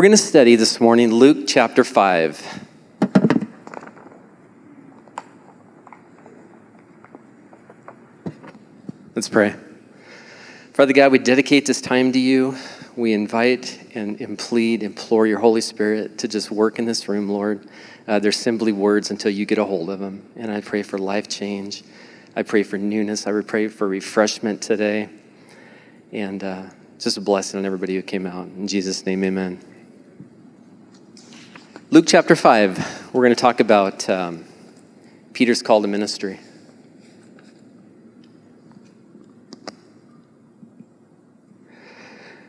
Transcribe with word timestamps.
We're 0.00 0.04
going 0.04 0.12
to 0.12 0.16
study 0.16 0.56
this 0.56 0.80
morning 0.80 1.12
Luke 1.12 1.46
chapter 1.46 1.84
5. 1.84 2.64
Let's 9.14 9.28
pray. 9.28 9.54
Father 10.72 10.94
God, 10.94 11.12
we 11.12 11.18
dedicate 11.18 11.66
this 11.66 11.82
time 11.82 12.12
to 12.12 12.18
you. 12.18 12.56
We 12.96 13.12
invite 13.12 13.78
and, 13.94 14.38
plead, 14.38 14.82
implore 14.82 15.26
your 15.26 15.38
Holy 15.38 15.60
Spirit 15.60 16.16
to 16.20 16.28
just 16.28 16.50
work 16.50 16.78
in 16.78 16.86
this 16.86 17.06
room, 17.06 17.28
Lord. 17.28 17.68
Uh, 18.08 18.18
they're 18.20 18.32
simply 18.32 18.72
words 18.72 19.10
until 19.10 19.30
you 19.30 19.44
get 19.44 19.58
a 19.58 19.66
hold 19.66 19.90
of 19.90 19.98
them. 19.98 20.26
And 20.34 20.50
I 20.50 20.62
pray 20.62 20.82
for 20.82 20.96
life 20.96 21.28
change. 21.28 21.84
I 22.34 22.42
pray 22.42 22.62
for 22.62 22.78
newness. 22.78 23.26
I 23.26 23.38
pray 23.42 23.68
for 23.68 23.86
refreshment 23.86 24.62
today. 24.62 25.10
And 26.10 26.42
uh, 26.42 26.62
just 26.98 27.18
a 27.18 27.20
blessing 27.20 27.58
on 27.58 27.66
everybody 27.66 27.96
who 27.96 28.00
came 28.00 28.26
out. 28.26 28.46
In 28.46 28.66
Jesus' 28.66 29.04
name, 29.04 29.22
amen. 29.24 29.60
Luke 31.92 32.04
chapter 32.06 32.36
5, 32.36 33.10
we're 33.12 33.22
going 33.22 33.34
to 33.34 33.40
talk 33.40 33.58
about 33.58 34.08
um, 34.08 34.44
Peter's 35.32 35.60
call 35.60 35.82
to 35.82 35.88
ministry. 35.88 36.38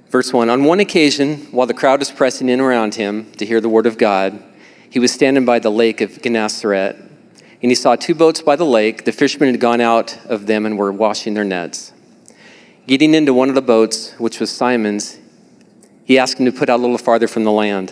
Verse 0.10 0.32
1 0.32 0.48
On 0.48 0.64
one 0.64 0.80
occasion, 0.80 1.38
while 1.50 1.66
the 1.66 1.74
crowd 1.74 1.98
was 1.98 2.12
pressing 2.12 2.50
in 2.50 2.62
around 2.62 2.94
him 2.94 3.32
to 3.32 3.46
hear 3.48 3.60
the 3.60 3.68
word 3.68 3.88
of 3.88 3.98
God, 3.98 4.44
he 4.92 5.00
was 5.00 5.12
standing 5.12 5.44
by 5.44 5.58
the 5.58 5.72
lake 5.72 6.02
of 6.02 6.22
Gennesaret, 6.22 6.96
and 6.96 7.72
he 7.72 7.74
saw 7.74 7.96
two 7.96 8.14
boats 8.14 8.44
by 8.44 8.56
the 8.56 8.64
lake. 8.64 9.06
The 9.06 9.12
fishermen 9.12 9.50
had 9.50 9.60
gone 9.60 9.82
out 9.82 10.24
of 10.28 10.46
them 10.46 10.68
and 10.68 10.78
were 10.78 10.92
washing 10.92 11.34
their 11.34 11.44
nets. 11.44 11.94
Getting 12.86 13.16
into 13.16 13.34
one 13.34 13.50
of 13.50 13.56
the 13.56 13.64
boats, 13.64 14.12
which 14.20 14.40
was 14.40 14.52
Simon's, 14.52 15.18
he 16.06 16.20
asked 16.20 16.40
him 16.40 16.46
to 16.46 16.52
put 16.52 16.70
out 16.70 16.80
a 16.80 16.84
little 16.84 17.00
farther 17.00 17.28
from 17.28 17.44
the 17.44 17.52
land 17.52 17.92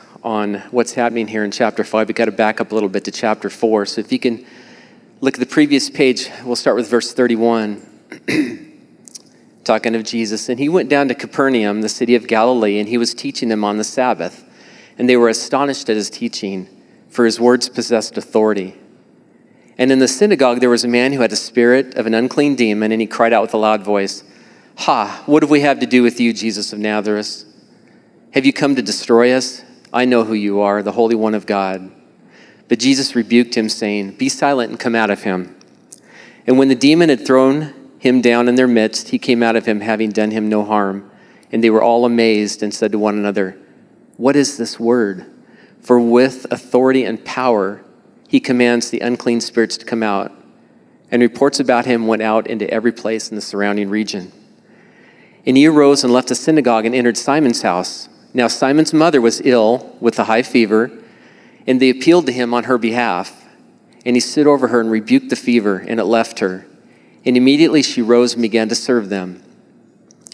on 0.23 0.55
what's 0.71 0.93
happening 0.93 1.27
here 1.27 1.43
in 1.43 1.51
chapter 1.51 1.83
5. 1.83 2.07
We've 2.07 2.15
got 2.15 2.25
to 2.25 2.31
back 2.31 2.61
up 2.61 2.71
a 2.71 2.75
little 2.75 2.89
bit 2.89 3.05
to 3.05 3.11
chapter 3.11 3.49
4. 3.49 3.85
So 3.85 4.01
if 4.01 4.11
you 4.11 4.19
can 4.19 4.45
look 5.19 5.35
at 5.35 5.39
the 5.39 5.45
previous 5.45 5.89
page, 5.89 6.29
we'll 6.43 6.55
start 6.55 6.75
with 6.75 6.87
verse 6.87 7.13
31. 7.13 7.81
Talking 9.63 9.95
of 9.95 10.03
Jesus. 10.03 10.49
And 10.49 10.59
he 10.59 10.69
went 10.69 10.89
down 10.89 11.07
to 11.07 11.15
Capernaum, 11.15 11.81
the 11.81 11.89
city 11.89 12.15
of 12.15 12.27
Galilee, 12.27 12.79
and 12.79 12.87
he 12.87 12.97
was 12.97 13.13
teaching 13.13 13.49
them 13.49 13.63
on 13.63 13.77
the 13.77 13.83
Sabbath. 13.83 14.47
And 14.97 15.09
they 15.09 15.17
were 15.17 15.29
astonished 15.29 15.89
at 15.89 15.95
his 15.95 16.09
teaching, 16.09 16.67
for 17.09 17.25
his 17.25 17.39
words 17.39 17.69
possessed 17.69 18.17
authority. 18.17 18.75
And 19.77 19.91
in 19.91 19.99
the 19.99 20.07
synagogue 20.07 20.59
there 20.59 20.69
was 20.69 20.83
a 20.83 20.87
man 20.87 21.13
who 21.13 21.21
had 21.21 21.31
a 21.31 21.37
spirit 21.37 21.95
of 21.95 22.05
an 22.05 22.13
unclean 22.13 22.55
demon, 22.55 22.91
and 22.91 23.01
he 23.01 23.07
cried 23.07 23.33
out 23.33 23.41
with 23.41 23.53
a 23.53 23.57
loud 23.57 23.83
voice, 23.83 24.23
Ha, 24.77 25.23
what 25.25 25.43
have 25.43 25.49
we 25.49 25.61
have 25.61 25.79
to 25.79 25.85
do 25.85 26.03
with 26.03 26.19
you, 26.19 26.33
Jesus 26.33 26.73
of 26.73 26.79
Nazareth? 26.79 27.45
Have 28.33 28.45
you 28.45 28.53
come 28.53 28.75
to 28.75 28.81
destroy 28.81 29.33
us? 29.33 29.61
I 29.93 30.05
know 30.05 30.23
who 30.23 30.33
you 30.33 30.61
are, 30.61 30.81
the 30.81 30.93
Holy 30.93 31.15
One 31.15 31.33
of 31.33 31.45
God. 31.45 31.91
But 32.67 32.79
Jesus 32.79 33.15
rebuked 33.15 33.55
him, 33.55 33.67
saying, 33.67 34.11
Be 34.11 34.29
silent 34.29 34.69
and 34.69 34.79
come 34.79 34.95
out 34.95 35.09
of 35.09 35.23
him. 35.23 35.57
And 36.47 36.57
when 36.57 36.69
the 36.69 36.75
demon 36.75 37.09
had 37.09 37.25
thrown 37.25 37.73
him 37.99 38.21
down 38.21 38.47
in 38.47 38.55
their 38.55 38.67
midst, 38.67 39.09
he 39.09 39.19
came 39.19 39.43
out 39.43 39.55
of 39.55 39.65
him, 39.65 39.81
having 39.81 40.09
done 40.11 40.31
him 40.31 40.49
no 40.49 40.63
harm. 40.63 41.11
And 41.51 41.63
they 41.63 41.69
were 41.69 41.83
all 41.83 42.05
amazed 42.05 42.63
and 42.63 42.73
said 42.73 42.93
to 42.93 42.99
one 42.99 43.17
another, 43.17 43.57
What 44.17 44.35
is 44.35 44.57
this 44.57 44.79
word? 44.79 45.25
For 45.81 45.99
with 45.99 46.45
authority 46.51 47.03
and 47.03 47.23
power 47.25 47.83
he 48.27 48.39
commands 48.39 48.89
the 48.89 49.01
unclean 49.01 49.41
spirits 49.41 49.75
to 49.77 49.85
come 49.85 50.01
out. 50.01 50.31
And 51.11 51.21
reports 51.21 51.59
about 51.59 51.85
him 51.85 52.07
went 52.07 52.21
out 52.21 52.47
into 52.47 52.69
every 52.73 52.93
place 52.93 53.29
in 53.29 53.35
the 53.35 53.41
surrounding 53.41 53.89
region. 53.89 54.31
And 55.45 55.57
he 55.57 55.67
arose 55.67 56.05
and 56.05 56.13
left 56.13 56.29
the 56.29 56.35
synagogue 56.35 56.85
and 56.85 56.95
entered 56.95 57.17
Simon's 57.17 57.63
house. 57.63 58.07
Now, 58.33 58.47
Simon's 58.47 58.93
mother 58.93 59.19
was 59.19 59.41
ill 59.41 59.95
with 59.99 60.17
a 60.17 60.25
high 60.25 60.43
fever, 60.43 60.91
and 61.67 61.81
they 61.81 61.89
appealed 61.89 62.25
to 62.27 62.31
him 62.31 62.53
on 62.53 62.65
her 62.65 62.77
behalf. 62.77 63.37
And 64.05 64.15
he 64.15 64.19
stood 64.19 64.47
over 64.47 64.69
her 64.69 64.79
and 64.79 64.89
rebuked 64.89 65.29
the 65.29 65.35
fever, 65.35 65.77
and 65.77 65.99
it 65.99 66.05
left 66.05 66.39
her. 66.39 66.65
And 67.25 67.37
immediately 67.37 67.83
she 67.83 68.01
rose 68.01 68.33
and 68.33 68.41
began 68.41 68.69
to 68.69 68.75
serve 68.75 69.09
them. 69.09 69.43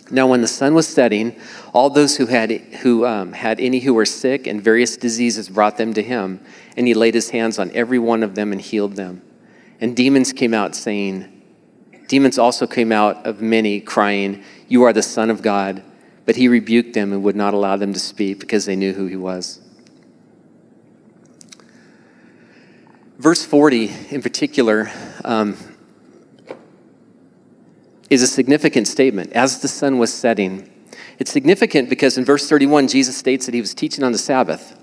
Now, 0.10 0.28
when 0.28 0.42
the 0.42 0.48
sun 0.48 0.74
was 0.74 0.88
setting, 0.88 1.36
all 1.74 1.90
those 1.90 2.16
who 2.16 2.28
had, 2.28 2.52
who, 2.52 3.06
um, 3.06 3.34
had 3.34 3.60
any 3.60 3.80
who 3.80 3.94
were 3.94 4.06
sick 4.06 4.48
and 4.48 4.64
various 4.64 4.96
diseases 4.96 5.50
brought 5.50 5.78
them 5.78 5.94
to 5.96 6.04
him, 6.04 6.40
and 6.78 6.88
he 6.88 6.94
laid 6.94 7.14
his 7.14 7.32
hands 7.32 7.60
on 7.60 7.72
every 7.72 8.00
one 8.00 8.24
of 8.24 8.36
them 8.36 8.54
and 8.54 8.62
healed 8.62 8.96
them. 8.96 9.22
And 9.82 9.96
demons 9.96 10.32
came 10.32 10.54
out, 10.54 10.76
saying, 10.76 11.34
Demons 12.08 12.38
also 12.38 12.66
came 12.68 12.94
out 12.94 13.26
of 13.26 13.42
many, 13.42 13.82
crying, 13.82 14.44
You 14.70 14.84
are 14.84 14.94
the 14.94 15.04
Son 15.04 15.30
of 15.30 15.42
God. 15.42 15.84
But 16.28 16.36
he 16.36 16.50
rebuked 16.50 16.94
them 16.94 17.14
and 17.14 17.24
would 17.24 17.38
not 17.38 17.56
allow 17.56 17.78
them 17.78 17.94
to 17.94 18.00
speak 18.00 18.40
because 18.40 18.66
they 18.66 18.76
knew 18.76 18.94
who 18.94 19.08
he 19.08 19.16
was. 19.16 19.62
Verse 23.18 23.46
40, 23.46 23.92
in 24.10 24.22
particular, 24.22 24.92
um, 25.24 25.58
is 28.10 28.22
a 28.22 28.28
significant 28.28 28.90
statement. 28.90 29.32
As 29.32 29.62
the 29.62 29.70
sun 29.70 30.00
was 30.00 30.14
setting, 30.14 30.70
it's 31.18 31.32
significant 31.32 31.90
because 31.90 32.18
in 32.18 32.26
verse 32.26 32.48
31, 32.50 32.90
Jesus 32.90 33.16
states 33.16 33.46
that 33.46 33.56
he 33.56 33.62
was 33.62 33.74
teaching 33.74 34.04
on 34.04 34.12
the 34.12 34.18
Sabbath. 34.18 34.78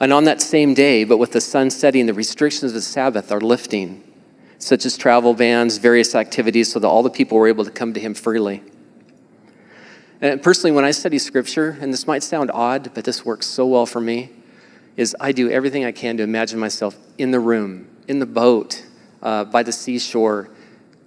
And 0.00 0.12
on 0.12 0.24
that 0.24 0.42
same 0.42 0.74
day, 0.74 1.04
but 1.04 1.18
with 1.18 1.30
the 1.30 1.40
sun 1.40 1.70
setting, 1.70 2.06
the 2.06 2.14
restrictions 2.14 2.72
of 2.72 2.74
the 2.74 2.82
Sabbath 2.82 3.30
are 3.30 3.40
lifting, 3.40 4.02
such 4.58 4.84
as 4.84 4.98
travel 4.98 5.34
bans, 5.34 5.78
various 5.78 6.16
activities, 6.16 6.72
so 6.72 6.80
that 6.80 6.88
all 6.88 7.04
the 7.04 7.10
people 7.10 7.38
were 7.38 7.46
able 7.46 7.64
to 7.64 7.70
come 7.70 7.94
to 7.94 8.00
him 8.00 8.12
freely. 8.12 8.60
And 10.20 10.42
personally, 10.42 10.72
when 10.72 10.84
I 10.84 10.92
study 10.92 11.18
scripture, 11.18 11.76
and 11.80 11.92
this 11.92 12.06
might 12.06 12.22
sound 12.22 12.50
odd, 12.50 12.92
but 12.94 13.04
this 13.04 13.24
works 13.24 13.46
so 13.46 13.66
well 13.66 13.86
for 13.86 14.00
me, 14.00 14.30
is 14.96 15.14
I 15.20 15.32
do 15.32 15.50
everything 15.50 15.84
I 15.84 15.92
can 15.92 16.16
to 16.16 16.22
imagine 16.22 16.58
myself 16.58 16.96
in 17.18 17.30
the 17.30 17.40
room, 17.40 17.86
in 18.08 18.18
the 18.18 18.26
boat, 18.26 18.84
uh, 19.22 19.44
by 19.44 19.62
the 19.62 19.72
seashore, 19.72 20.48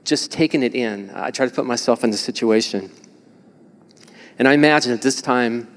just 0.03 0.31
taking 0.31 0.62
it 0.62 0.75
in. 0.75 1.12
I 1.14 1.31
try 1.31 1.48
to 1.48 1.52
put 1.53 1.66
myself 1.66 2.03
in 2.03 2.12
the 2.12 2.18
situation. 2.18 2.92
And 4.38 4.48
I 4.48 4.53
imagine 4.53 4.94
at 4.94 5.02
this 5.02 5.22
time 5.22 5.68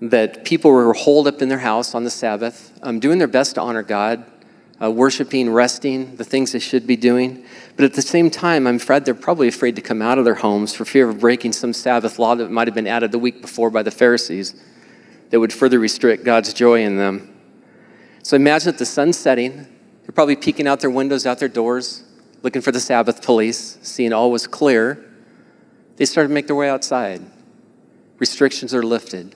that 0.00 0.44
people 0.44 0.70
were 0.70 0.94
holed 0.94 1.26
up 1.26 1.42
in 1.42 1.48
their 1.48 1.58
house 1.58 1.94
on 1.94 2.04
the 2.04 2.10
Sabbath, 2.10 2.78
um, 2.82 3.00
doing 3.00 3.18
their 3.18 3.28
best 3.28 3.56
to 3.56 3.60
honor 3.60 3.82
God, 3.82 4.24
uh, 4.82 4.90
worshiping, 4.90 5.50
resting, 5.50 6.16
the 6.16 6.24
things 6.24 6.52
they 6.52 6.58
should 6.58 6.86
be 6.86 6.96
doing. 6.96 7.44
But 7.76 7.84
at 7.84 7.94
the 7.94 8.02
same 8.02 8.30
time, 8.30 8.66
I'm 8.66 8.76
afraid 8.76 9.04
they're 9.04 9.14
probably 9.14 9.48
afraid 9.48 9.76
to 9.76 9.82
come 9.82 10.00
out 10.00 10.18
of 10.18 10.24
their 10.24 10.36
homes 10.36 10.74
for 10.74 10.84
fear 10.84 11.08
of 11.08 11.20
breaking 11.20 11.52
some 11.52 11.72
Sabbath 11.72 12.18
law 12.18 12.34
that 12.34 12.50
might 12.50 12.66
have 12.66 12.74
been 12.74 12.86
added 12.86 13.12
the 13.12 13.18
week 13.18 13.42
before 13.42 13.70
by 13.70 13.82
the 13.82 13.90
Pharisees 13.90 14.54
that 15.30 15.38
would 15.38 15.52
further 15.52 15.78
restrict 15.78 16.24
God's 16.24 16.52
joy 16.52 16.82
in 16.82 16.96
them. 16.96 17.34
So 18.22 18.36
imagine 18.36 18.70
at 18.70 18.78
the 18.78 18.86
sun 18.86 19.12
setting, 19.12 19.66
they're 20.02 20.14
probably 20.14 20.36
peeking 20.36 20.66
out 20.66 20.80
their 20.80 20.90
windows, 20.90 21.26
out 21.26 21.38
their 21.38 21.48
doors, 21.48 22.04
looking 22.42 22.62
for 22.62 22.72
the 22.72 22.80
Sabbath 22.80 23.22
police, 23.22 23.78
seeing 23.82 24.12
all 24.12 24.30
was 24.30 24.46
clear. 24.46 25.06
They 25.96 26.04
started 26.04 26.28
to 26.28 26.34
make 26.34 26.46
their 26.46 26.56
way 26.56 26.68
outside. 26.68 27.22
Restrictions 28.18 28.74
are 28.74 28.82
lifted. 28.82 29.34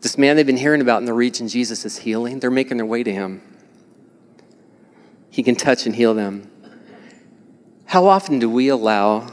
This 0.00 0.18
man 0.18 0.36
they've 0.36 0.46
been 0.46 0.56
hearing 0.56 0.80
about 0.80 0.98
in 0.98 1.06
the 1.06 1.14
region, 1.14 1.48
Jesus 1.48 1.84
is 1.84 1.98
healing, 1.98 2.40
they're 2.40 2.50
making 2.50 2.76
their 2.76 2.86
way 2.86 3.02
to 3.02 3.12
him. 3.12 3.40
He 5.34 5.42
can 5.42 5.56
touch 5.56 5.84
and 5.84 5.96
heal 5.96 6.14
them. 6.14 6.48
How 7.86 8.06
often 8.06 8.38
do 8.38 8.48
we 8.48 8.68
allow 8.68 9.32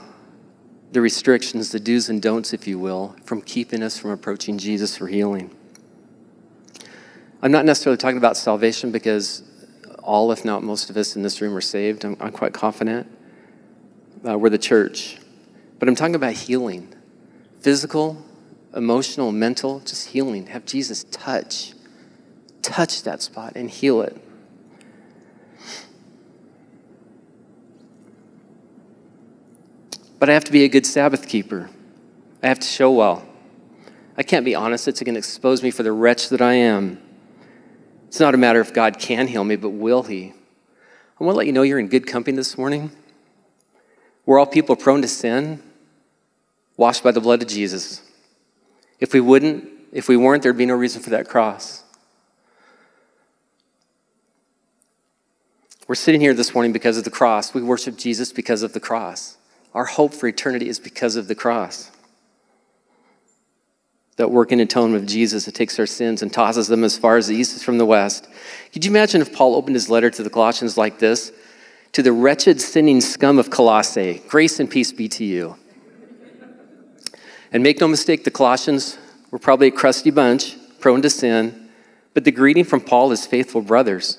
the 0.91 0.99
restrictions, 0.99 1.71
the 1.71 1.79
do's 1.79 2.09
and 2.09 2.19
don'ts, 2.19 2.53
if 2.53 2.65
you 2.65 2.79
will, 2.79 3.15
from 3.23 3.39
keeping 3.43 3.83
us 3.83 3.99
from 3.99 4.09
approaching 4.09 4.57
Jesus 4.57 4.97
for 4.97 5.05
healing? 5.05 5.55
I'm 7.43 7.51
not 7.51 7.65
necessarily 7.65 7.97
talking 7.99 8.17
about 8.17 8.35
salvation 8.35 8.91
because 8.91 9.43
all, 9.99 10.31
if 10.31 10.43
not 10.43 10.63
most 10.63 10.89
of 10.89 10.97
us 10.97 11.15
in 11.15 11.21
this 11.21 11.39
room, 11.39 11.55
are 11.55 11.61
saved. 11.61 12.03
I'm, 12.03 12.17
I'm 12.19 12.31
quite 12.31 12.53
confident. 12.53 13.05
Uh, 14.27 14.39
we're 14.39 14.49
the 14.49 14.57
church. 14.57 15.19
But 15.77 15.87
I'm 15.87 15.93
talking 15.93 16.15
about 16.15 16.33
healing 16.33 16.95
physical, 17.59 18.25
emotional, 18.75 19.31
mental, 19.31 19.81
just 19.81 20.07
healing. 20.07 20.47
Have 20.47 20.65
Jesus 20.65 21.03
touch, 21.11 21.73
touch 22.63 23.03
that 23.03 23.21
spot 23.21 23.53
and 23.55 23.69
heal 23.69 24.01
it. 24.01 24.19
But 30.21 30.29
I 30.29 30.33
have 30.33 30.43
to 30.43 30.51
be 30.51 30.65
a 30.65 30.69
good 30.69 30.85
Sabbath 30.85 31.27
keeper. 31.27 31.67
I 32.43 32.47
have 32.47 32.59
to 32.59 32.67
show 32.67 32.91
well. 32.91 33.27
I 34.15 34.21
can't 34.21 34.45
be 34.45 34.53
honest. 34.53 34.87
It's 34.87 35.01
going 35.01 35.15
to 35.15 35.17
expose 35.17 35.63
me 35.63 35.71
for 35.71 35.81
the 35.81 35.91
wretch 35.91 36.29
that 36.29 36.43
I 36.43 36.53
am. 36.53 37.01
It's 38.05 38.19
not 38.19 38.35
a 38.35 38.37
matter 38.37 38.61
if 38.61 38.71
God 38.71 38.99
can 38.99 39.25
heal 39.25 39.43
me, 39.43 39.55
but 39.55 39.71
will 39.71 40.03
He? 40.03 40.31
I 41.19 41.23
want 41.23 41.33
to 41.33 41.37
let 41.39 41.47
you 41.47 41.53
know 41.53 41.63
you're 41.63 41.79
in 41.79 41.87
good 41.87 42.05
company 42.05 42.37
this 42.37 42.55
morning. 42.55 42.91
We're 44.27 44.37
all 44.37 44.45
people 44.45 44.75
prone 44.75 45.01
to 45.01 45.07
sin, 45.07 45.63
washed 46.77 47.03
by 47.03 47.09
the 47.09 47.19
blood 47.19 47.41
of 47.41 47.47
Jesus. 47.47 48.03
If 48.99 49.13
we 49.13 49.21
wouldn't, 49.21 49.67
if 49.91 50.07
we 50.07 50.17
weren't, 50.17 50.43
there'd 50.43 50.55
be 50.55 50.67
no 50.67 50.75
reason 50.75 51.01
for 51.01 51.09
that 51.09 51.27
cross. 51.27 51.83
We're 55.87 55.95
sitting 55.95 56.21
here 56.21 56.35
this 56.35 56.53
morning 56.53 56.73
because 56.73 56.99
of 56.99 57.05
the 57.05 57.09
cross. 57.09 57.55
We 57.55 57.63
worship 57.63 57.97
Jesus 57.97 58.31
because 58.31 58.61
of 58.61 58.73
the 58.73 58.79
cross. 58.79 59.37
Our 59.73 59.85
hope 59.85 60.13
for 60.13 60.27
eternity 60.27 60.67
is 60.67 60.79
because 60.79 61.15
of 61.15 61.27
the 61.27 61.35
cross 61.35 61.91
that 64.17 64.27
work 64.27 64.49
working 64.49 64.59
atonement 64.59 65.03
of 65.03 65.09
Jesus 65.09 65.45
that 65.45 65.55
takes 65.55 65.79
our 65.79 65.87
sins 65.87 66.21
and 66.21 66.31
tosses 66.31 66.67
them 66.67 66.83
as 66.83 66.95
far 66.97 67.17
as 67.17 67.27
the 67.27 67.35
east 67.35 67.55
is 67.55 67.63
from 67.63 67.79
the 67.79 67.85
west. 67.85 68.27
Could 68.71 68.85
you 68.85 68.91
imagine 68.91 69.19
if 69.19 69.33
Paul 69.33 69.55
opened 69.55 69.75
his 69.75 69.89
letter 69.89 70.11
to 70.11 70.21
the 70.21 70.29
Colossians 70.29 70.77
like 70.77 70.99
this? 70.99 71.31
To 71.93 72.03
the 72.03 72.11
wretched, 72.11 72.61
sinning 72.61 73.01
scum 73.01 73.39
of 73.39 73.49
Colossae, 73.49 74.21
grace 74.27 74.59
and 74.59 74.69
peace 74.69 74.91
be 74.91 75.07
to 75.09 75.25
you. 75.25 75.57
And 77.51 77.63
make 77.63 77.81
no 77.81 77.87
mistake, 77.87 78.23
the 78.23 78.31
Colossians 78.31 78.97
were 79.31 79.39
probably 79.39 79.67
a 79.67 79.71
crusty 79.71 80.11
bunch, 80.11 80.55
prone 80.79 81.01
to 81.01 81.09
sin, 81.09 81.69
but 82.13 82.23
the 82.23 82.31
greeting 82.31 82.63
from 82.63 82.81
Paul 82.81 83.11
is 83.11 83.25
faithful 83.25 83.61
brothers. 83.61 84.17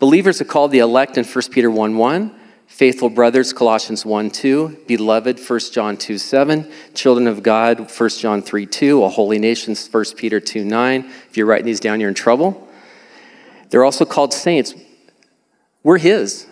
Believers 0.00 0.40
are 0.40 0.46
called 0.46 0.72
the 0.72 0.80
elect 0.80 1.16
in 1.16 1.24
1 1.24 1.44
Peter 1.52 1.70
1 1.70 1.96
1 1.96 2.40
faithful 2.66 3.08
brothers 3.08 3.52
colossians 3.52 4.04
1 4.04 4.30
2 4.30 4.84
beloved 4.86 5.38
1 5.38 5.60
john 5.72 5.96
2 5.96 6.18
7 6.18 6.70
children 6.94 7.26
of 7.26 7.42
god 7.42 7.90
1 7.90 8.08
john 8.10 8.42
3 8.42 8.66
2 8.66 9.02
a 9.04 9.08
holy 9.08 9.38
nation 9.38 9.74
1 9.74 10.04
peter 10.16 10.40
2 10.40 10.64
9 10.64 11.04
if 11.28 11.36
you're 11.36 11.46
writing 11.46 11.66
these 11.66 11.80
down 11.80 12.00
you're 12.00 12.08
in 12.08 12.14
trouble. 12.14 12.66
They're 13.70 13.84
also 13.84 14.04
called 14.04 14.32
saints. 14.32 14.74
We're 15.82 15.98
his. 15.98 16.46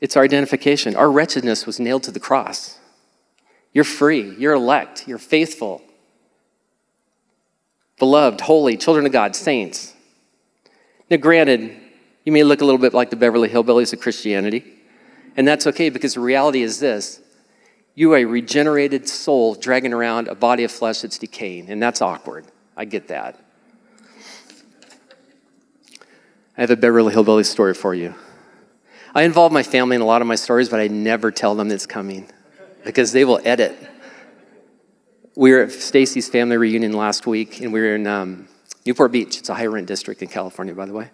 It's 0.00 0.16
our 0.16 0.24
identification. 0.24 0.96
Our 0.96 1.10
wretchedness 1.10 1.66
was 1.66 1.80
nailed 1.80 2.04
to 2.04 2.10
the 2.10 2.20
cross. 2.20 2.78
You're 3.72 3.84
free. 3.84 4.34
You're 4.38 4.54
elect. 4.54 5.06
You're 5.06 5.18
faithful. 5.18 5.82
Beloved 7.98 8.40
holy 8.42 8.76
children 8.76 9.06
of 9.06 9.12
god 9.12 9.34
saints. 9.34 9.94
Now 11.10 11.16
granted 11.16 11.76
you 12.24 12.32
may 12.32 12.44
look 12.44 12.60
a 12.60 12.64
little 12.64 12.80
bit 12.80 12.94
like 12.94 13.10
the 13.10 13.16
beverly 13.16 13.48
hillbillies 13.48 13.92
of 13.92 14.00
christianity 14.00 14.77
and 15.36 15.46
that's 15.46 15.66
okay 15.66 15.90
because 15.90 16.14
the 16.14 16.20
reality 16.20 16.62
is 16.62 16.80
this 16.80 17.20
you 17.98 18.12
are 18.12 18.18
a 18.18 18.24
regenerated 18.24 19.08
soul 19.08 19.56
dragging 19.56 19.92
around 19.92 20.28
a 20.28 20.34
body 20.36 20.62
of 20.62 20.70
flesh 20.70 21.00
that's 21.00 21.18
decaying, 21.18 21.68
and 21.68 21.82
that's 21.82 22.00
awkward. 22.00 22.46
I 22.76 22.84
get 22.84 23.08
that. 23.08 23.40
I 26.56 26.60
have 26.60 26.70
a 26.70 26.76
Beverly 26.76 27.12
Hillbilly 27.12 27.42
story 27.42 27.74
for 27.74 27.96
you. 27.96 28.14
I 29.16 29.22
involve 29.22 29.50
my 29.50 29.64
family 29.64 29.96
in 29.96 30.02
a 30.02 30.04
lot 30.04 30.22
of 30.22 30.28
my 30.28 30.36
stories, 30.36 30.68
but 30.68 30.78
I 30.78 30.86
never 30.86 31.32
tell 31.32 31.56
them 31.56 31.72
it's 31.72 31.86
coming 31.86 32.30
because 32.84 33.10
they 33.10 33.24
will 33.24 33.40
edit. 33.44 33.76
We 35.34 35.50
were 35.50 35.62
at 35.62 35.72
Stacy's 35.72 36.28
family 36.28 36.56
reunion 36.56 36.92
last 36.92 37.26
week, 37.26 37.60
and 37.60 37.72
we 37.72 37.80
were 37.80 37.96
in 37.96 38.06
um, 38.06 38.46
Newport 38.86 39.10
Beach. 39.10 39.38
It's 39.38 39.48
a 39.48 39.54
high 39.54 39.66
rent 39.66 39.88
district 39.88 40.22
in 40.22 40.28
California, 40.28 40.72
by 40.72 40.86
the 40.86 40.92
way. 40.92 41.10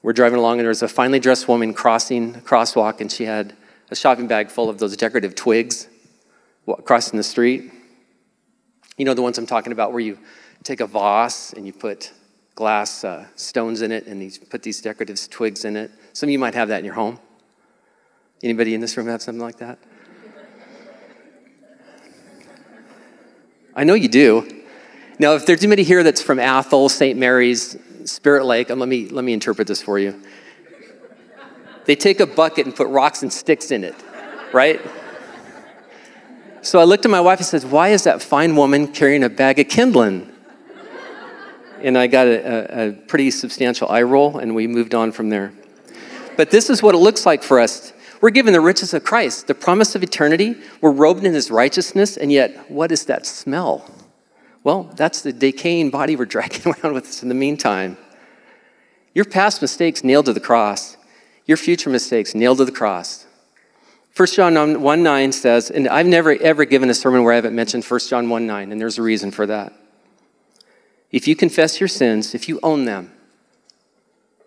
We're 0.00 0.12
driving 0.12 0.38
along, 0.38 0.58
and 0.58 0.60
there 0.60 0.68
was 0.68 0.82
a 0.82 0.88
finely 0.88 1.18
dressed 1.18 1.48
woman 1.48 1.74
crossing 1.74 2.36
a 2.36 2.38
crosswalk, 2.38 3.00
and 3.00 3.10
she 3.10 3.24
had 3.24 3.56
a 3.90 3.96
shopping 3.96 4.28
bag 4.28 4.48
full 4.48 4.68
of 4.70 4.78
those 4.78 4.96
decorative 4.96 5.34
twigs 5.34 5.88
crossing 6.84 7.16
the 7.16 7.24
street. 7.24 7.72
You 8.96 9.04
know 9.04 9.14
the 9.14 9.22
ones 9.22 9.38
I'm 9.38 9.46
talking 9.46 9.72
about, 9.72 9.90
where 9.90 10.00
you 10.00 10.18
take 10.62 10.80
a 10.80 10.86
vase 10.86 11.52
and 11.52 11.66
you 11.66 11.72
put 11.72 12.12
glass 12.54 13.02
uh, 13.02 13.26
stones 13.34 13.82
in 13.82 13.90
it, 13.90 14.06
and 14.06 14.22
you 14.22 14.30
put 14.48 14.62
these 14.62 14.80
decorative 14.80 15.18
twigs 15.30 15.64
in 15.64 15.76
it. 15.76 15.90
Some 16.12 16.28
of 16.28 16.32
you 16.32 16.38
might 16.38 16.54
have 16.54 16.68
that 16.68 16.78
in 16.78 16.84
your 16.84 16.94
home. 16.94 17.18
Anybody 18.40 18.74
in 18.74 18.80
this 18.80 18.96
room 18.96 19.08
have 19.08 19.20
something 19.20 19.42
like 19.42 19.58
that? 19.58 19.80
I 23.74 23.82
know 23.82 23.94
you 23.94 24.08
do. 24.08 24.62
Now, 25.18 25.34
if 25.34 25.46
there's 25.46 25.62
anybody 25.64 25.82
here 25.82 26.04
that's 26.04 26.22
from 26.22 26.38
Athol, 26.38 26.88
St. 26.88 27.18
Maries, 27.18 27.76
Spirit 28.08 28.44
Lake, 28.44 28.70
and 28.70 28.80
let 28.80 28.88
me, 28.88 29.08
let 29.08 29.24
me 29.24 29.32
interpret 29.32 29.68
this 29.68 29.82
for 29.82 29.98
you. 29.98 30.20
They 31.84 31.96
take 31.96 32.20
a 32.20 32.26
bucket 32.26 32.66
and 32.66 32.74
put 32.74 32.88
rocks 32.88 33.22
and 33.22 33.32
sticks 33.32 33.70
in 33.70 33.84
it, 33.84 33.94
right? 34.52 34.80
So 36.60 36.78
I 36.78 36.84
looked 36.84 37.04
at 37.04 37.10
my 37.10 37.20
wife 37.20 37.38
and 37.38 37.46
said, 37.46 37.64
Why 37.64 37.88
is 37.88 38.04
that 38.04 38.20
fine 38.20 38.56
woman 38.56 38.88
carrying 38.88 39.24
a 39.24 39.30
bag 39.30 39.58
of 39.58 39.68
kindling? 39.68 40.30
And 41.80 41.96
I 41.96 42.08
got 42.08 42.26
a, 42.26 42.80
a, 42.80 42.88
a 42.88 42.92
pretty 42.92 43.30
substantial 43.30 43.88
eye 43.88 44.02
roll, 44.02 44.38
and 44.38 44.54
we 44.54 44.66
moved 44.66 44.94
on 44.94 45.12
from 45.12 45.30
there. 45.30 45.52
But 46.36 46.50
this 46.50 46.68
is 46.68 46.82
what 46.82 46.94
it 46.94 46.98
looks 46.98 47.24
like 47.24 47.42
for 47.42 47.58
us. 47.58 47.92
We're 48.20 48.30
given 48.30 48.52
the 48.52 48.60
riches 48.60 48.92
of 48.94 49.04
Christ, 49.04 49.46
the 49.46 49.54
promise 49.54 49.94
of 49.94 50.02
eternity. 50.02 50.56
We're 50.80 50.90
robed 50.90 51.24
in 51.24 51.34
his 51.34 51.50
righteousness, 51.50 52.16
and 52.16 52.32
yet, 52.32 52.70
what 52.70 52.90
is 52.90 53.06
that 53.06 53.26
smell? 53.26 53.88
Well, 54.68 54.82
that's 54.96 55.22
the 55.22 55.32
decaying 55.32 55.88
body 55.88 56.14
we're 56.14 56.26
dragging 56.26 56.74
around 56.84 56.92
with 56.92 57.06
us 57.06 57.22
in 57.22 57.30
the 57.30 57.34
meantime. 57.34 57.96
Your 59.14 59.24
past 59.24 59.62
mistakes 59.62 60.04
nailed 60.04 60.26
to 60.26 60.34
the 60.34 60.40
cross, 60.40 60.98
your 61.46 61.56
future 61.56 61.88
mistakes 61.88 62.34
nailed 62.34 62.58
to 62.58 62.66
the 62.66 62.72
cross. 62.72 63.24
1 64.14 64.28
John 64.28 64.82
1 64.82 65.02
9 65.02 65.32
says, 65.32 65.70
and 65.70 65.88
I've 65.88 66.04
never 66.04 66.32
ever 66.32 66.66
given 66.66 66.90
a 66.90 66.94
sermon 66.94 67.24
where 67.24 67.32
I 67.32 67.36
haven't 67.36 67.54
mentioned 67.54 67.82
1 67.82 68.00
John 68.10 68.28
1 68.28 68.46
9, 68.46 68.70
and 68.70 68.78
there's 68.78 68.98
a 68.98 69.02
reason 69.02 69.30
for 69.30 69.46
that. 69.46 69.72
If 71.12 71.26
you 71.26 71.34
confess 71.34 71.80
your 71.80 71.88
sins, 71.88 72.34
if 72.34 72.46
you 72.46 72.60
own 72.62 72.84
them, 72.84 73.10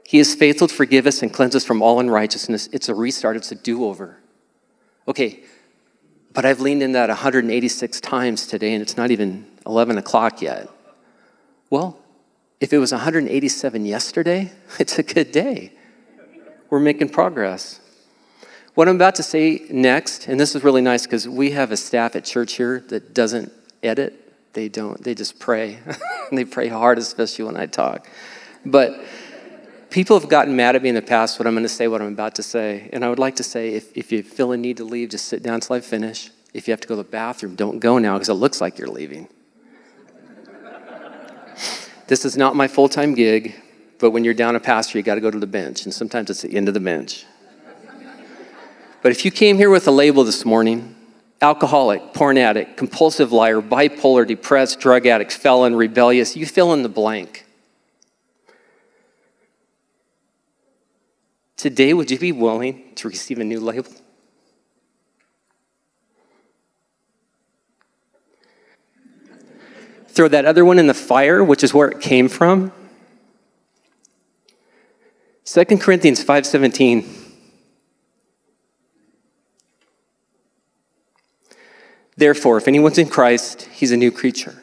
he 0.06 0.20
is 0.20 0.36
faithful 0.36 0.68
to 0.68 0.76
forgive 0.76 1.08
us 1.08 1.24
and 1.24 1.34
cleanse 1.34 1.56
us 1.56 1.66
from 1.66 1.82
all 1.82 2.00
unrighteousness. 2.00 2.70
It's 2.72 2.90
a 2.90 2.94
restart, 2.94 3.38
it's 3.38 3.52
a 3.52 3.56
do 3.56 3.86
over. 3.86 4.20
Okay, 5.08 5.40
but 6.32 6.46
I've 6.46 6.60
leaned 6.60 6.84
in 6.84 6.92
that 6.92 7.10
186 7.10 8.00
times 8.02 8.46
today, 8.46 8.74
and 8.74 8.84
it's 8.84 8.96
not 8.96 9.10
even 9.10 9.51
11 9.66 9.98
o'clock 9.98 10.42
yet. 10.42 10.70
Well, 11.70 11.98
if 12.60 12.74
it 12.74 12.78
was 12.78 12.92
187 12.92 13.86
yesterday, 13.86 14.52
it's 14.80 15.00
a 15.00 15.04
good 15.04 15.32
day. 15.32 15.74
We're 16.70 16.80
making 16.80 17.10
progress. 17.10 17.80
What 18.74 18.88
I'm 18.88 18.96
about 18.96 19.16
to 19.16 19.24
say 19.24 19.66
next, 19.70 20.28
and 20.28 20.40
this 20.40 20.56
is 20.56 20.64
really 20.64 20.82
nice 20.82 21.06
because 21.06 21.28
we 21.28 21.52
have 21.52 21.72
a 21.72 21.78
staff 21.78 22.16
at 22.16 22.24
church 22.24 22.54
here 22.54 22.80
that 22.88 23.14
doesn't 23.14 23.52
edit. 23.84 24.18
They 24.54 24.70
don't, 24.70 25.04
they 25.04 25.14
just 25.14 25.40
pray. 25.40 25.80
they 26.32 26.46
pray 26.46 26.70
hard, 26.70 26.98
especially 26.98 27.46
when 27.46 27.58
I 27.58 27.66
talk. 27.66 28.08
But 28.66 29.04
people 29.90 30.18
have 30.18 30.30
gotten 30.30 30.56
mad 30.56 30.76
at 30.76 30.84
me 30.84 30.90
in 30.90 30.96
the 30.96 31.02
past 31.02 31.38
when 31.38 31.48
I'm 31.48 31.54
going 31.54 31.64
to 31.64 31.70
say 31.70 31.90
what 31.90 32.02
I'm 32.02 32.14
about 32.14 32.36
to 32.36 32.44
say. 32.44 32.90
And 32.94 33.04
I 33.04 33.10
would 33.10 33.20
like 33.20 33.36
to 33.38 33.44
say 33.44 33.74
if, 33.74 33.96
if 33.98 34.12
you 34.12 34.24
feel 34.24 34.54
a 34.54 34.58
need 34.58 34.78
to 34.78 34.86
leave, 34.86 35.10
just 35.10 35.26
sit 35.26 35.44
down 35.44 35.56
until 35.56 35.76
I 35.76 35.82
finish. 35.82 36.32
If 36.54 36.68
you 36.68 36.72
have 36.72 36.82
to 36.82 36.88
go 36.88 36.96
to 36.96 37.04
the 37.04 37.10
bathroom, 37.10 37.56
don't 37.56 37.80
go 37.80 37.98
now 37.98 38.14
because 38.16 38.30
it 38.30 38.34
looks 38.34 38.62
like 38.62 38.78
you're 38.78 38.88
leaving. 38.88 39.28
This 42.12 42.26
is 42.26 42.36
not 42.36 42.58
my 42.58 42.68
full 42.68 42.90
time 42.90 43.16
gig, 43.16 43.56
but 43.98 44.12
when 44.12 44.26
you're 44.26 44.34
down 44.34 44.58
a 44.58 44.60
pastor, 44.60 44.98
you 44.98 45.02
got 45.02 45.16
to 45.16 45.22
go 45.22 45.32
to 45.32 45.40
the 45.40 45.48
bench, 45.48 45.86
and 45.86 45.94
sometimes 45.94 46.30
it's 46.30 46.42
the 46.42 46.54
end 46.54 46.68
of 46.68 46.74
the 46.74 46.82
bench. 46.82 47.24
But 49.02 49.14
if 49.14 49.24
you 49.24 49.32
came 49.32 49.56
here 49.56 49.70
with 49.70 49.88
a 49.88 49.92
label 49.92 50.26
this 50.26 50.44
morning, 50.44 50.94
alcoholic, 51.42 52.14
porn 52.14 52.38
addict, 52.38 52.76
compulsive 52.76 53.32
liar, 53.32 53.62
bipolar, 53.62 54.28
depressed, 54.28 54.82
drug 54.82 55.08
addict, 55.08 55.32
felon, 55.32 55.74
rebellious, 55.74 56.36
you 56.36 56.46
fill 56.46 56.74
in 56.74 56.84
the 56.84 56.90
blank. 56.90 57.46
Today, 61.56 61.94
would 61.94 62.12
you 62.12 62.20
be 62.20 62.34
willing 62.34 62.94
to 62.96 63.08
receive 63.08 63.40
a 63.40 63.46
new 63.46 63.62
label? 63.62 63.94
throw 70.12 70.28
that 70.28 70.46
other 70.46 70.66
one 70.66 70.78
in 70.78 70.88
the 70.88 70.94
fire, 70.94 71.44
which 71.44 71.64
is 71.64 71.74
where 71.74 71.90
it 71.90 72.02
came 72.02 72.28
from? 72.28 72.72
2 75.46 75.80
Corinthians 75.80 76.24
5:17 76.24 77.06
Therefore, 82.18 82.58
if 82.58 82.68
anyone's 82.68 82.98
in 82.98 83.08
Christ, 83.08 83.64
he's 83.72 83.92
a 83.92 83.98
new 83.98 84.12
creature. 84.12 84.62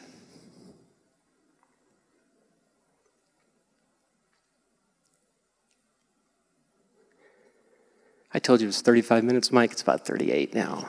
I 8.33 8.39
told 8.39 8.61
you 8.61 8.67
it 8.67 8.69
was 8.69 8.81
35 8.81 9.23
minutes, 9.23 9.51
Mike. 9.51 9.71
It's 9.71 9.81
about 9.81 10.05
38 10.05 10.53
now. 10.53 10.87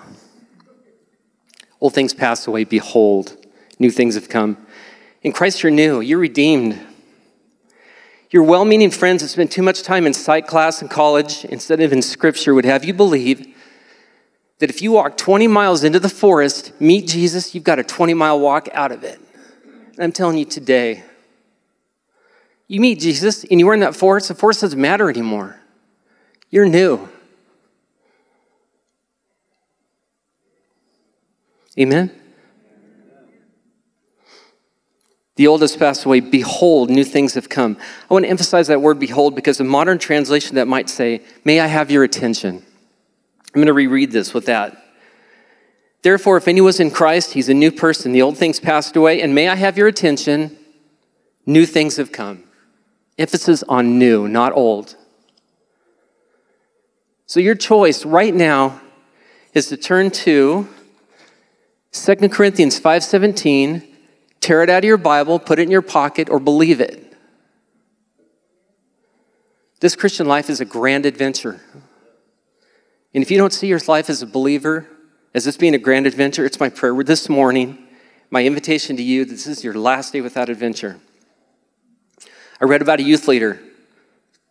Old 1.81 1.95
things 1.95 2.13
pass 2.13 2.47
away. 2.47 2.65
Behold, 2.65 3.37
new 3.81 3.91
things 3.91 4.15
have 4.15 4.29
come. 4.29 4.57
In 5.23 5.33
Christ, 5.33 5.63
you're 5.63 5.73
new. 5.73 6.01
You're 6.01 6.19
redeemed. 6.19 6.79
Your 8.31 8.45
well 8.45 8.65
meaning 8.65 8.91
friends 8.91 9.23
that 9.23 9.29
spend 9.29 9.51
too 9.51 9.63
much 9.63 9.83
time 9.83 10.07
in 10.07 10.15
psych 10.15 10.47
class 10.47 10.81
in 10.81 10.89
college 10.89 11.45
instead 11.47 11.81
of 11.81 11.93
in 11.93 12.01
scripture 12.01 12.55
would 12.55 12.65
have 12.65 12.85
you 12.85 12.95
believe 12.95 13.57
that 14.61 14.71
if 14.71 14.83
you 14.83 14.93
walk 14.93 15.17
20 15.17 15.49
miles 15.49 15.83
into 15.83 15.99
the 15.99 16.09
forest, 16.09 16.73
meet 16.81 17.09
Jesus, 17.09 17.55
you've 17.55 17.65
got 17.65 17.79
a 17.79 17.83
20 17.83 18.15
mile 18.15 18.39
walk 18.39 18.69
out 18.73 18.93
of 18.93 19.03
it. 19.03 19.19
And 19.95 20.05
I'm 20.05 20.13
telling 20.13 20.39
you 20.39 20.45
today, 20.45 21.03
you 22.69 22.81
meet 22.81 23.01
Jesus 23.01 23.43
and 23.45 23.59
you're 23.59 23.75
in 23.75 23.81
that 23.81 23.97
forest, 23.97 24.29
the 24.29 24.35
forest 24.35 24.61
doesn't 24.61 24.81
matter 24.81 25.11
anymore. 25.11 25.59
You're 26.51 26.67
new. 26.67 27.09
Amen? 31.79 32.20
The 35.41 35.47
old 35.47 35.63
has 35.63 35.75
passed 35.75 36.05
away. 36.05 36.21
Behold, 36.21 36.91
new 36.91 37.03
things 37.03 37.33
have 37.33 37.49
come. 37.49 37.79
I 38.11 38.13
want 38.13 38.27
to 38.27 38.29
emphasize 38.29 38.67
that 38.67 38.83
word 38.83 38.99
behold 38.99 39.35
because 39.35 39.59
a 39.59 39.65
modern 39.65 39.99
translation 39.99 40.57
that 40.57 40.69
might 40.69 40.91
say, 40.91 41.23
May 41.47 41.61
I 41.61 41.67
have 41.67 41.91
your 41.91 42.05
attention. 42.05 42.57
I'm 42.57 43.55
going 43.55 43.67
to 43.67 43.73
reread 43.73 44.13
this 44.13 44.35
with 44.35 44.45
that. 44.45 44.77
Therefore, 46.03 46.37
if 46.37 46.47
anyone 46.47 46.67
was 46.67 46.79
in 46.79 46.91
Christ, 46.91 47.33
he's 47.33 47.49
a 47.49 47.55
new 47.55 47.73
person. 47.73 48.13
The 48.13 48.21
old 48.21 48.37
things 48.37 48.61
passed 48.61 48.97
away, 48.97 49.23
and 49.23 49.35
may 49.35 49.49
I 49.49 49.55
have 49.55 49.79
your 49.79 49.89
attention? 49.89 50.59
New 51.47 51.65
things 51.65 51.97
have 51.97 52.13
come. 52.13 52.45
Emphasis 53.17 53.63
on 53.67 53.99
new, 53.99 54.29
not 54.29 54.53
old. 54.53 54.95
So 57.25 57.41
your 57.41 57.55
choice 57.55 58.05
right 58.05 58.35
now 58.35 58.79
is 59.55 59.69
to 59.69 59.79
turn 59.79 60.11
to 60.11 60.69
2 61.93 62.29
Corinthians 62.29 62.79
5:17, 62.79 63.90
tear 64.41 64.63
it 64.63 64.71
out 64.71 64.79
of 64.79 64.85
your 64.85 64.97
Bible, 64.97 65.39
put 65.39 65.59
it 65.59 65.63
in 65.63 65.71
your 65.71 65.83
pocket 65.83 66.29
or 66.31 66.41
believe 66.41 66.81
it. 66.81 67.07
This 69.81 69.97
Christian 69.97 70.27
life 70.27 70.51
is 70.51 70.61
a 70.61 70.65
grand 70.65 71.07
adventure. 71.07 71.61
And 73.15 73.23
if 73.23 73.31
you 73.31 73.39
don't 73.39 73.53
see 73.53 73.67
your 73.67 73.81
life 73.89 74.11
as 74.11 74.23
a 74.23 74.27
believer, 74.27 74.87
as 75.35 75.45
this 75.45 75.57
being 75.57 75.75
a 75.75 75.79
grand 75.79 76.07
adventure, 76.07 76.45
it's 76.45 76.61
my 76.61 76.69
prayer 76.69 76.95
this 77.03 77.29
morning, 77.29 77.79
my 78.31 78.45
invitation 78.45 78.97
to 78.97 79.03
you, 79.03 79.25
this 79.25 79.47
is 79.47 79.65
your 79.65 79.75
last 79.75 80.13
day 80.13 80.21
without 80.21 80.49
adventure. 80.49 81.01
I 82.61 82.65
read 82.65 82.83
about 82.83 83.01
a 83.01 83.03
youth 83.03 83.27
leader 83.27 83.61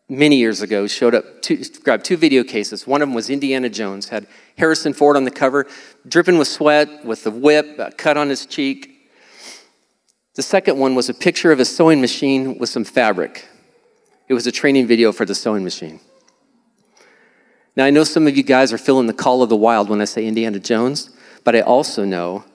many 0.10 0.38
years 0.38 0.62
ago 0.62 0.88
showed 0.88 1.13
up, 1.13 1.41
two, 1.41 1.63
grabbed 1.84 2.03
two 2.03 2.17
video 2.17 2.43
cases. 2.43 2.88
One 2.88 3.01
of 3.01 3.08
them 3.08 3.13
was 3.13 3.29
Indiana 3.29 3.69
Jones, 3.69 4.10
had 4.10 4.25
Harrison 4.58 4.93
Ford 4.93 5.15
on 5.15 5.24
the 5.24 5.31
cover, 5.31 5.67
dripping 6.08 6.38
with 6.39 6.48
sweat, 6.48 7.05
with 7.05 7.24
the 7.24 7.31
whip, 7.31 7.98
cut 7.98 8.17
on 8.17 8.29
his 8.29 8.46
cheek. 8.46 8.99
The 10.39 10.43
second 10.43 10.79
one 10.79 10.96
was 10.96 11.10
a 11.10 11.13
picture 11.13 11.51
of 11.51 11.60
a 11.60 11.65
sewing 11.65 12.00
machine 12.00 12.60
with 12.60 12.69
some 12.69 12.86
fabric. 12.86 13.46
It 14.29 14.34
was 14.34 14.48
a 14.48 14.53
training 14.53 14.88
video 14.88 15.12
for 15.12 15.25
the 15.25 15.36
sewing 15.36 15.65
machine. 15.65 16.00
Now, 17.75 17.84
I 17.84 17.89
know 17.89 18.05
some 18.05 18.25
of 18.25 18.38
you 18.38 18.43
guys 18.43 18.72
are 18.72 18.77
feeling 18.77 19.08
the 19.08 19.13
call 19.13 19.43
of 19.43 19.50
the 19.50 19.58
wild 19.58 19.89
when 19.89 20.00
I 20.00 20.05
say 20.05 20.25
Indiana 20.25 20.58
Jones, 20.58 21.10
but 21.43 21.58
I 21.58 21.60
also 21.60 22.05
know 22.05 22.46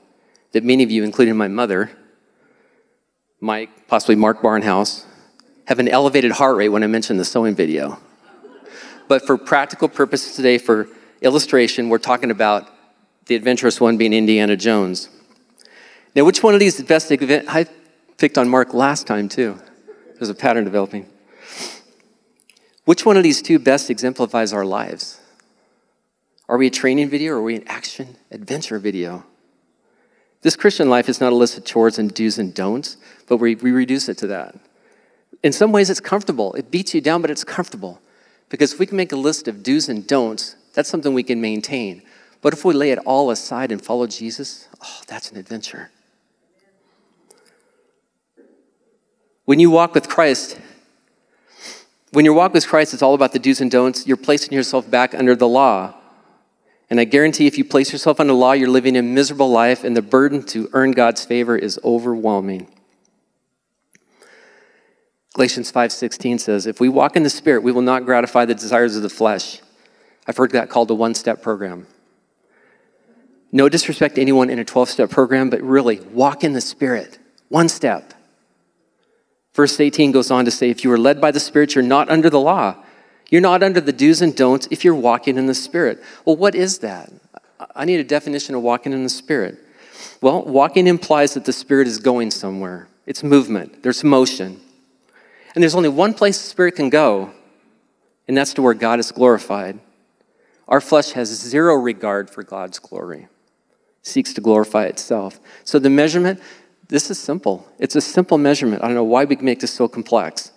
that 0.52 0.64
many 0.64 0.82
of 0.82 0.90
you, 0.90 1.04
including 1.04 1.36
my 1.36 1.46
mother, 1.46 1.90
Mike, 3.38 3.86
possibly 3.86 4.16
Mark 4.16 4.40
Barnhouse, 4.40 5.04
have 5.66 5.78
an 5.78 5.88
elevated 5.88 6.32
heart 6.32 6.56
rate 6.56 6.70
when 6.70 6.82
I 6.82 6.86
mention 6.86 7.18
the 7.18 7.24
sewing 7.26 7.54
video. 7.54 7.98
But 9.08 9.26
for 9.26 9.36
practical 9.36 9.90
purposes 9.90 10.34
today, 10.36 10.56
for 10.56 10.88
illustration, 11.20 11.90
we're 11.90 11.98
talking 11.98 12.30
about 12.30 12.66
the 13.26 13.34
adventurous 13.34 13.78
one 13.78 13.98
being 13.98 14.14
Indiana 14.14 14.56
Jones. 14.56 15.10
Now, 16.14 16.24
which 16.24 16.42
one 16.42 16.54
of 16.54 16.60
these 16.60 16.80
best 16.82 17.10
event? 17.10 17.46
I 17.48 17.66
picked 18.18 18.38
on 18.38 18.48
Mark 18.48 18.72
last 18.72 19.06
time 19.06 19.28
too. 19.28 19.58
There's 20.14 20.30
a 20.30 20.34
pattern 20.34 20.64
developing. 20.64 21.08
Which 22.84 23.04
one 23.04 23.16
of 23.16 23.22
these 23.22 23.42
two 23.42 23.58
best 23.58 23.90
exemplifies 23.90 24.52
our 24.52 24.64
lives? 24.64 25.20
Are 26.48 26.58
we 26.58 26.66
a 26.66 26.70
training 26.70 27.08
video 27.08 27.32
or 27.32 27.36
are 27.38 27.42
we 27.42 27.56
an 27.56 27.64
action 27.66 28.16
adventure 28.30 28.78
video? 28.78 29.24
This 30.42 30.56
Christian 30.56 30.90
life 30.90 31.08
is 31.08 31.20
not 31.20 31.32
a 31.32 31.36
list 31.36 31.56
of 31.56 31.64
chores 31.64 31.98
and 31.98 32.12
do's 32.12 32.38
and 32.38 32.54
don'ts, 32.54 32.98
but 33.26 33.38
we, 33.38 33.54
we 33.54 33.72
reduce 33.72 34.10
it 34.10 34.18
to 34.18 34.26
that. 34.26 34.54
In 35.42 35.52
some 35.52 35.72
ways, 35.72 35.88
it's 35.88 36.00
comfortable. 36.00 36.52
It 36.52 36.70
beats 36.70 36.94
you 36.94 37.00
down, 37.00 37.22
but 37.22 37.30
it's 37.30 37.44
comfortable. 37.44 38.00
Because 38.50 38.74
if 38.74 38.78
we 38.78 38.86
can 38.86 38.98
make 38.98 39.12
a 39.12 39.16
list 39.16 39.48
of 39.48 39.62
do's 39.62 39.88
and 39.88 40.06
don'ts, 40.06 40.56
that's 40.74 40.90
something 40.90 41.14
we 41.14 41.22
can 41.22 41.40
maintain. 41.40 42.02
But 42.42 42.52
if 42.52 42.62
we 42.62 42.74
lay 42.74 42.90
it 42.90 42.98
all 43.06 43.30
aside 43.30 43.72
and 43.72 43.82
follow 43.82 44.06
Jesus, 44.06 44.68
oh, 44.82 45.00
that's 45.06 45.30
an 45.30 45.38
adventure. 45.38 45.90
When 49.44 49.58
you 49.58 49.70
walk 49.70 49.94
with 49.94 50.08
Christ, 50.08 50.58
when 52.12 52.24
you 52.24 52.32
walk 52.32 52.54
with 52.54 52.66
Christ, 52.66 52.94
it's 52.94 53.02
all 53.02 53.14
about 53.14 53.32
the 53.32 53.38
do's 53.38 53.60
and 53.60 53.70
don'ts. 53.70 54.06
You're 54.06 54.16
placing 54.16 54.52
yourself 54.52 54.90
back 54.90 55.14
under 55.14 55.34
the 55.36 55.48
law. 55.48 55.94
And 56.88 57.00
I 57.00 57.04
guarantee 57.04 57.46
if 57.46 57.58
you 57.58 57.64
place 57.64 57.92
yourself 57.92 58.20
under 58.20 58.32
the 58.32 58.38
law, 58.38 58.52
you're 58.52 58.68
living 58.68 58.96
a 58.96 59.02
miserable 59.02 59.50
life, 59.50 59.84
and 59.84 59.96
the 59.96 60.02
burden 60.02 60.42
to 60.44 60.70
earn 60.72 60.92
God's 60.92 61.24
favor 61.24 61.56
is 61.56 61.80
overwhelming. 61.82 62.68
Galatians 65.34 65.72
5:16 65.72 66.38
says, 66.38 66.66
"If 66.66 66.80
we 66.80 66.88
walk 66.88 67.16
in 67.16 67.24
the 67.24 67.30
spirit, 67.30 67.64
we 67.64 67.72
will 67.72 67.82
not 67.82 68.04
gratify 68.04 68.44
the 68.44 68.54
desires 68.54 68.96
of 68.96 69.02
the 69.02 69.10
flesh." 69.10 69.60
I've 70.26 70.36
heard 70.36 70.52
that 70.52 70.70
called 70.70 70.90
a 70.90 70.94
one-step 70.94 71.42
program. 71.42 71.86
No 73.50 73.68
disrespect 73.68 74.14
to 74.14 74.20
anyone 74.20 74.48
in 74.48 74.58
a 74.58 74.64
12-step 74.64 75.10
program, 75.10 75.50
but 75.50 75.60
really 75.60 76.00
walk 76.12 76.44
in 76.44 76.52
the 76.52 76.60
spirit. 76.60 77.18
One 77.48 77.68
step. 77.68 78.13
Verse 79.54 79.80
18 79.80 80.12
goes 80.12 80.30
on 80.30 80.44
to 80.44 80.50
say, 80.50 80.68
"If 80.68 80.84
you 80.84 80.92
are 80.92 80.98
led 80.98 81.20
by 81.20 81.30
the 81.30 81.40
spirit, 81.40 81.74
you're 81.74 81.82
not 81.82 82.10
under 82.10 82.28
the 82.28 82.40
law. 82.40 82.76
You're 83.30 83.40
not 83.40 83.62
under 83.62 83.80
the 83.80 83.92
do's 83.92 84.20
and 84.20 84.36
don'ts 84.36 84.68
if 84.70 84.84
you're 84.84 84.94
walking 84.94 85.38
in 85.38 85.46
the 85.46 85.54
spirit." 85.54 86.02
Well, 86.24 86.36
what 86.36 86.54
is 86.54 86.78
that? 86.78 87.10
I 87.74 87.84
need 87.84 88.00
a 88.00 88.04
definition 88.04 88.54
of 88.54 88.62
walking 88.62 88.92
in 88.92 89.04
the 89.04 89.08
spirit. 89.08 89.58
Well, 90.20 90.42
walking 90.42 90.86
implies 90.86 91.34
that 91.34 91.44
the 91.44 91.52
spirit 91.52 91.86
is 91.86 91.98
going 91.98 92.30
somewhere. 92.30 92.88
It's 93.06 93.22
movement. 93.22 93.82
There's 93.82 94.02
motion. 94.02 94.60
And 95.54 95.62
there's 95.62 95.74
only 95.74 95.88
one 95.88 96.14
place 96.14 96.42
the 96.42 96.48
Spirit 96.48 96.74
can 96.74 96.90
go, 96.90 97.30
and 98.26 98.36
that's 98.36 98.54
to 98.54 98.62
where 98.62 98.74
God 98.74 98.98
is 98.98 99.12
glorified. 99.12 99.78
Our 100.66 100.80
flesh 100.80 101.12
has 101.12 101.28
zero 101.28 101.74
regard 101.74 102.28
for 102.28 102.42
God's 102.42 102.78
glory, 102.80 103.28
seeks 104.02 104.32
to 104.34 104.40
glorify 104.40 104.86
itself. 104.86 105.38
So 105.62 105.78
the 105.78 105.90
measurement, 105.90 106.40
this 106.88 107.10
is 107.10 107.18
simple. 107.18 107.66
It's 107.78 107.96
a 107.96 108.00
simple 108.00 108.38
measurement. 108.38 108.82
I 108.82 108.86
don't 108.86 108.94
know 108.94 109.04
why 109.04 109.24
we 109.24 109.36
make 109.36 109.60
this 109.60 109.72
so 109.72 109.88
complex. 109.88 110.52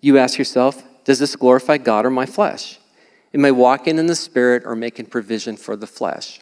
You 0.00 0.18
ask 0.18 0.38
yourself, 0.38 0.82
does 1.04 1.18
this 1.18 1.36
glorify 1.36 1.78
God 1.78 2.06
or 2.06 2.10
my 2.10 2.26
flesh? 2.26 2.78
Am 3.32 3.44
I 3.44 3.50
walking 3.50 3.98
in 3.98 4.06
the 4.06 4.14
Spirit 4.14 4.62
or 4.64 4.76
making 4.76 5.06
provision 5.06 5.56
for 5.56 5.76
the 5.76 5.86
flesh? 5.86 6.40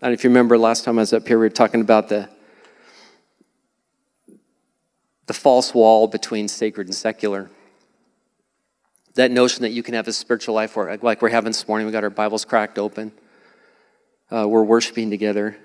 And 0.00 0.14
if 0.14 0.22
you 0.22 0.30
remember 0.30 0.56
last 0.56 0.84
time 0.84 0.98
I 0.98 1.02
was 1.02 1.12
up 1.12 1.26
here, 1.26 1.38
we 1.38 1.46
were 1.46 1.50
talking 1.50 1.80
about 1.80 2.08
the 2.08 2.28
the 5.26 5.34
false 5.34 5.74
wall 5.74 6.08
between 6.08 6.48
sacred 6.48 6.86
and 6.86 6.94
secular. 6.94 7.50
That 9.14 9.30
notion 9.30 9.62
that 9.62 9.70
you 9.70 9.82
can 9.82 9.94
have 9.94 10.08
a 10.08 10.12
spiritual 10.12 10.54
life 10.54 10.74
where, 10.74 10.96
like 11.02 11.20
we're 11.20 11.28
having 11.28 11.50
this 11.50 11.68
morning, 11.68 11.86
we 11.86 11.92
got 11.92 12.02
our 12.02 12.10
Bibles 12.10 12.46
cracked 12.46 12.78
open, 12.78 13.12
uh, 14.30 14.48
we're 14.48 14.62
worshiping 14.62 15.10
together, 15.10 15.56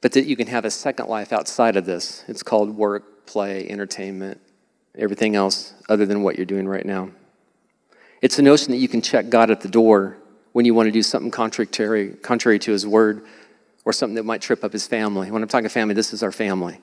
but 0.00 0.12
that 0.12 0.26
you 0.26 0.36
can 0.36 0.46
have 0.46 0.64
a 0.64 0.70
second 0.70 1.08
life 1.08 1.32
outside 1.32 1.76
of 1.76 1.84
this. 1.84 2.24
It's 2.28 2.42
called 2.42 2.76
work, 2.76 3.26
play, 3.26 3.68
entertainment, 3.68 4.40
everything 4.96 5.36
else 5.36 5.74
other 5.88 6.06
than 6.06 6.22
what 6.22 6.36
you're 6.36 6.46
doing 6.46 6.68
right 6.68 6.86
now. 6.86 7.10
It's 8.22 8.38
a 8.38 8.42
notion 8.42 8.72
that 8.72 8.78
you 8.78 8.88
can 8.88 9.00
check 9.00 9.28
God 9.28 9.50
at 9.50 9.60
the 9.60 9.68
door 9.68 10.16
when 10.52 10.64
you 10.64 10.74
want 10.74 10.86
to 10.86 10.92
do 10.92 11.02
something 11.02 11.30
contrary, 11.30 12.14
contrary 12.22 12.58
to 12.60 12.72
His 12.72 12.86
word 12.86 13.24
or 13.84 13.92
something 13.92 14.16
that 14.16 14.24
might 14.24 14.42
trip 14.42 14.64
up 14.64 14.72
His 14.72 14.86
family. 14.86 15.30
When 15.30 15.42
I'm 15.42 15.48
talking 15.48 15.68
family, 15.68 15.94
this 15.94 16.12
is 16.12 16.22
our 16.22 16.32
family. 16.32 16.80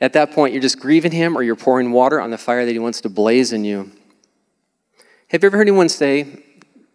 At 0.00 0.12
that 0.12 0.32
point, 0.32 0.52
you're 0.52 0.62
just 0.62 0.78
grieving 0.78 1.12
him 1.12 1.36
or 1.36 1.42
you're 1.42 1.56
pouring 1.56 1.90
water 1.90 2.20
on 2.20 2.30
the 2.30 2.38
fire 2.38 2.66
that 2.66 2.72
he 2.72 2.78
wants 2.78 3.00
to 3.02 3.08
blaze 3.08 3.52
in 3.52 3.64
you. 3.64 3.90
Have 5.28 5.42
you 5.42 5.46
ever 5.48 5.56
heard 5.56 5.68
anyone 5.68 5.88
say 5.88 6.42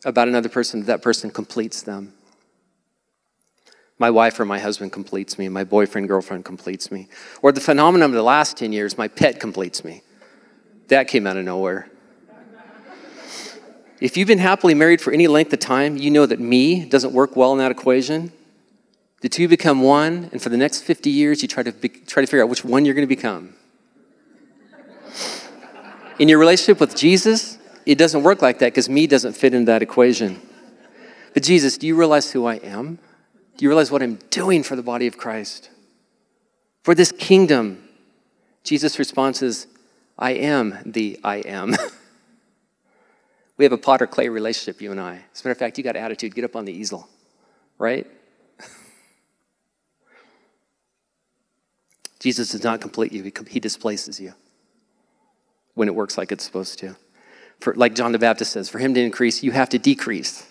about 0.05 0.27
another 0.27 0.49
person 0.49 0.81
that 0.81 0.85
that 0.85 1.01
person 1.01 1.31
completes 1.31 1.81
them? 1.81 2.13
My 4.01 4.09
wife 4.09 4.39
or 4.39 4.45
my 4.45 4.57
husband 4.57 4.91
completes 4.91 5.37
me, 5.37 5.47
my 5.47 5.63
boyfriend, 5.63 6.07
girlfriend 6.07 6.43
completes 6.43 6.89
me. 6.89 7.07
Or 7.43 7.51
the 7.51 7.61
phenomenon 7.61 8.09
of 8.09 8.15
the 8.15 8.23
last 8.23 8.57
10 8.57 8.73
years, 8.73 8.97
my 8.97 9.07
pet 9.07 9.39
completes 9.39 9.83
me. 9.83 10.01
That 10.87 11.07
came 11.07 11.27
out 11.27 11.37
of 11.37 11.45
nowhere. 11.45 11.87
If 13.99 14.17
you've 14.17 14.27
been 14.27 14.39
happily 14.39 14.73
married 14.73 15.01
for 15.01 15.13
any 15.13 15.27
length 15.27 15.53
of 15.53 15.59
time, 15.59 15.97
you 15.97 16.09
know 16.09 16.25
that 16.25 16.39
me 16.39 16.83
doesn't 16.83 17.13
work 17.13 17.35
well 17.35 17.51
in 17.51 17.59
that 17.59 17.69
equation. 17.69 18.31
The 19.21 19.29
two 19.29 19.47
become 19.47 19.83
one, 19.83 20.31
and 20.31 20.41
for 20.41 20.49
the 20.49 20.57
next 20.57 20.81
50 20.81 21.11
years, 21.11 21.43
you 21.43 21.47
try 21.47 21.61
to, 21.61 21.71
be, 21.71 21.89
try 21.89 22.21
to 22.21 22.27
figure 22.27 22.41
out 22.41 22.49
which 22.49 22.65
one 22.65 22.85
you're 22.85 22.95
going 22.95 23.07
to 23.07 23.15
become. 23.15 23.53
In 26.17 26.27
your 26.27 26.39
relationship 26.39 26.79
with 26.79 26.95
Jesus, 26.95 27.59
it 27.85 27.99
doesn't 27.99 28.23
work 28.23 28.41
like 28.41 28.57
that 28.57 28.73
because 28.73 28.89
me 28.89 29.05
doesn't 29.05 29.33
fit 29.33 29.53
into 29.53 29.67
that 29.67 29.83
equation. 29.83 30.41
But 31.35 31.43
Jesus, 31.43 31.77
do 31.77 31.85
you 31.85 31.95
realize 31.95 32.31
who 32.31 32.47
I 32.47 32.55
am? 32.55 32.97
Do 33.57 33.65
you 33.65 33.69
realize 33.69 33.91
what 33.91 34.01
I'm 34.01 34.15
doing 34.29 34.63
for 34.63 34.75
the 34.75 34.83
body 34.83 35.07
of 35.07 35.17
Christ? 35.17 35.69
For 36.83 36.95
this 36.95 37.11
kingdom? 37.11 37.87
Jesus' 38.63 38.97
response 38.97 39.41
is, 39.41 39.67
I 40.17 40.31
am 40.31 40.77
the 40.85 41.19
I 41.23 41.37
am. 41.37 41.75
we 43.57 43.65
have 43.65 43.71
a 43.71 43.77
potter 43.77 44.07
clay 44.07 44.29
relationship, 44.29 44.81
you 44.81 44.91
and 44.91 44.99
I. 44.99 45.23
As 45.33 45.41
a 45.41 45.47
matter 45.47 45.51
of 45.51 45.57
fact, 45.57 45.77
you 45.77 45.83
got 45.83 45.95
attitude, 45.95 46.35
get 46.35 46.43
up 46.43 46.55
on 46.55 46.65
the 46.65 46.73
easel, 46.73 47.07
right? 47.77 48.07
Jesus 52.19 52.49
does 52.51 52.63
not 52.63 52.81
complete 52.81 53.11
you, 53.11 53.31
he 53.47 53.59
displaces 53.59 54.19
you 54.19 54.33
when 55.73 55.87
it 55.87 55.95
works 55.95 56.17
like 56.17 56.31
it's 56.31 56.43
supposed 56.43 56.79
to. 56.79 56.95
For, 57.59 57.73
like 57.75 57.93
John 57.95 58.11
the 58.11 58.19
Baptist 58.19 58.51
says, 58.51 58.69
for 58.69 58.79
him 58.79 58.93
to 58.95 59.01
increase, 59.01 59.43
you 59.43 59.51
have 59.51 59.69
to 59.69 59.79
decrease. 59.79 60.47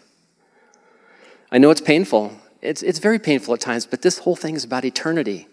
I 1.51 1.59
know 1.59 1.71
it's 1.71 1.81
painful. 1.81 2.40
It's, 2.63 2.83
it's 2.83 2.99
very 2.99 3.19
painful 3.19 3.55
at 3.55 3.61
times, 3.61 3.87
but 3.87 4.03
this 4.03 4.19
whole 4.19 4.37
thing 4.37 4.55
is 4.55 4.65
about 4.65 4.85
eternity. 4.85 5.49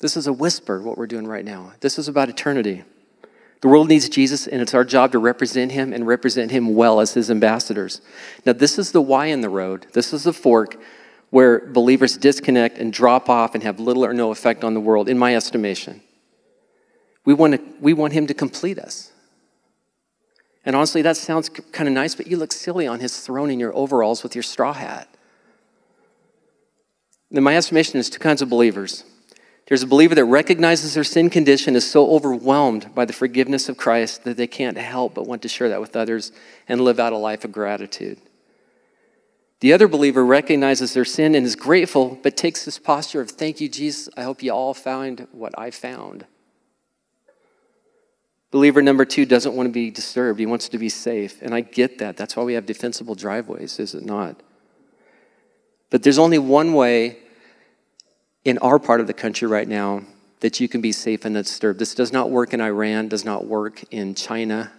This 0.00 0.16
is 0.16 0.26
a 0.26 0.32
whisper, 0.32 0.80
what 0.80 0.98
we're 0.98 1.06
doing 1.06 1.26
right 1.26 1.44
now. 1.44 1.72
This 1.80 1.98
is 1.98 2.08
about 2.08 2.28
eternity. 2.28 2.84
The 3.60 3.68
world 3.68 3.88
needs 3.88 4.08
Jesus, 4.08 4.46
and 4.46 4.62
it's 4.62 4.74
our 4.74 4.84
job 4.84 5.12
to 5.12 5.18
represent 5.18 5.72
him 5.72 5.92
and 5.92 6.06
represent 6.06 6.50
him 6.50 6.74
well 6.74 7.00
as 7.00 7.12
his 7.12 7.30
ambassadors. 7.30 8.00
Now, 8.46 8.54
this 8.54 8.78
is 8.78 8.92
the 8.92 9.02
Y 9.02 9.26
in 9.26 9.42
the 9.42 9.50
road. 9.50 9.86
This 9.92 10.12
is 10.12 10.24
the 10.24 10.32
fork 10.32 10.80
where 11.28 11.66
believers 11.66 12.16
disconnect 12.16 12.78
and 12.78 12.92
drop 12.92 13.28
off 13.28 13.54
and 13.54 13.62
have 13.62 13.78
little 13.78 14.04
or 14.04 14.14
no 14.14 14.30
effect 14.30 14.64
on 14.64 14.74
the 14.74 14.80
world, 14.80 15.08
in 15.08 15.18
my 15.18 15.36
estimation. 15.36 16.00
We 17.24 17.34
want, 17.34 17.54
to, 17.54 17.62
we 17.80 17.92
want 17.92 18.14
him 18.14 18.26
to 18.26 18.34
complete 18.34 18.78
us. 18.78 19.12
And 20.64 20.74
honestly, 20.74 21.02
that 21.02 21.16
sounds 21.16 21.48
kind 21.48 21.88
of 21.88 21.94
nice, 21.94 22.14
but 22.14 22.26
you 22.26 22.36
look 22.36 22.52
silly 22.52 22.86
on 22.86 23.00
his 23.00 23.20
throne 23.20 23.50
in 23.50 23.60
your 23.60 23.74
overalls 23.74 24.22
with 24.22 24.34
your 24.34 24.42
straw 24.42 24.72
hat. 24.72 25.08
In 27.30 27.42
my 27.42 27.56
estimation, 27.56 27.94
there's 27.94 28.10
two 28.10 28.18
kinds 28.18 28.42
of 28.42 28.48
believers. 28.48 29.04
There's 29.68 29.84
a 29.84 29.86
believer 29.86 30.16
that 30.16 30.24
recognizes 30.24 30.94
their 30.94 31.04
sin 31.04 31.30
condition 31.30 31.76
is 31.76 31.88
so 31.88 32.10
overwhelmed 32.10 32.92
by 32.92 33.04
the 33.04 33.12
forgiveness 33.12 33.68
of 33.68 33.76
Christ 33.76 34.24
that 34.24 34.36
they 34.36 34.48
can't 34.48 34.76
help 34.76 35.14
but 35.14 35.28
want 35.28 35.42
to 35.42 35.48
share 35.48 35.68
that 35.68 35.80
with 35.80 35.94
others 35.94 36.32
and 36.68 36.80
live 36.80 36.98
out 36.98 37.12
a 37.12 37.16
life 37.16 37.44
of 37.44 37.52
gratitude. 37.52 38.18
The 39.60 39.72
other 39.72 39.86
believer 39.86 40.26
recognizes 40.26 40.92
their 40.92 41.04
sin 41.04 41.36
and 41.36 41.46
is 41.46 41.54
grateful, 41.54 42.18
but 42.20 42.36
takes 42.36 42.64
this 42.64 42.78
posture 42.78 43.20
of, 43.20 43.30
Thank 43.30 43.60
you, 43.60 43.68
Jesus. 43.68 44.08
I 44.16 44.22
hope 44.22 44.42
you 44.42 44.50
all 44.50 44.74
found 44.74 45.28
what 45.30 45.56
I 45.56 45.70
found. 45.70 46.26
Believer 48.50 48.82
number 48.82 49.04
two 49.04 49.24
doesn't 49.24 49.54
want 49.54 49.68
to 49.68 49.72
be 49.72 49.90
disturbed. 49.90 50.40
He 50.40 50.46
wants 50.46 50.68
to 50.70 50.78
be 50.78 50.88
safe. 50.88 51.40
And 51.42 51.54
I 51.54 51.60
get 51.60 51.98
that. 51.98 52.16
That's 52.16 52.34
why 52.34 52.42
we 52.42 52.54
have 52.54 52.66
defensible 52.66 53.14
driveways, 53.14 53.78
is 53.78 53.94
it 53.94 54.04
not? 54.04 54.42
But 55.90 56.02
there's 56.02 56.18
only 56.18 56.38
one 56.38 56.72
way 56.72 57.18
in 58.44 58.58
our 58.58 58.78
part 58.78 59.00
of 59.00 59.06
the 59.06 59.12
country 59.12 59.46
right 59.46 59.68
now 59.68 60.02
that 60.40 60.60
you 60.60 60.68
can 60.68 60.80
be 60.80 60.92
safe 60.92 61.24
and 61.24 61.36
undisturbed. 61.36 61.78
This 61.78 61.94
does 61.94 62.12
not 62.12 62.30
work 62.30 62.54
in 62.54 62.60
Iran, 62.60 63.08
does 63.08 63.24
not 63.24 63.46
work 63.46 63.82
in 63.90 64.14
China. 64.14 64.72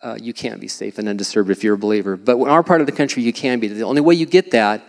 Uh, 0.00 0.16
you 0.20 0.32
can't 0.32 0.60
be 0.60 0.68
safe 0.68 0.98
and 0.98 1.08
undisturbed 1.08 1.50
if 1.50 1.64
you're 1.64 1.74
a 1.74 1.78
believer. 1.78 2.16
But 2.16 2.36
in 2.36 2.48
our 2.48 2.62
part 2.62 2.80
of 2.80 2.86
the 2.86 2.92
country, 2.92 3.22
you 3.22 3.32
can 3.32 3.58
be. 3.58 3.68
The 3.68 3.82
only 3.82 4.02
way 4.02 4.14
you 4.14 4.26
get 4.26 4.50
that 4.52 4.86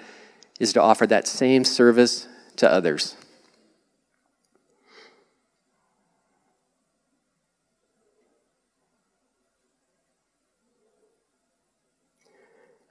is 0.60 0.74
to 0.74 0.81
offer 0.81 1.07
that 1.07 1.27
same 1.27 1.63
service 1.63 2.27
to 2.57 2.69
others. 2.69 3.15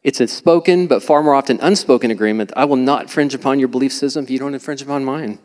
It's 0.05 0.21
a 0.21 0.29
spoken, 0.29 0.87
but 0.87 1.03
far 1.03 1.23
more 1.23 1.35
often 1.35 1.59
unspoken 1.63 2.11
agreement. 2.11 2.53
I 2.55 2.67
will 2.67 2.77
not 2.77 3.03
infringe 3.05 3.35
upon 3.35 3.59
your 3.59 3.69
belief 3.69 3.93
system 3.93 4.25
if 4.25 4.31
you 4.31 4.39
don't 4.39 4.53
infringe 4.53 4.83
upon 4.83 5.03
mine. 5.03 5.39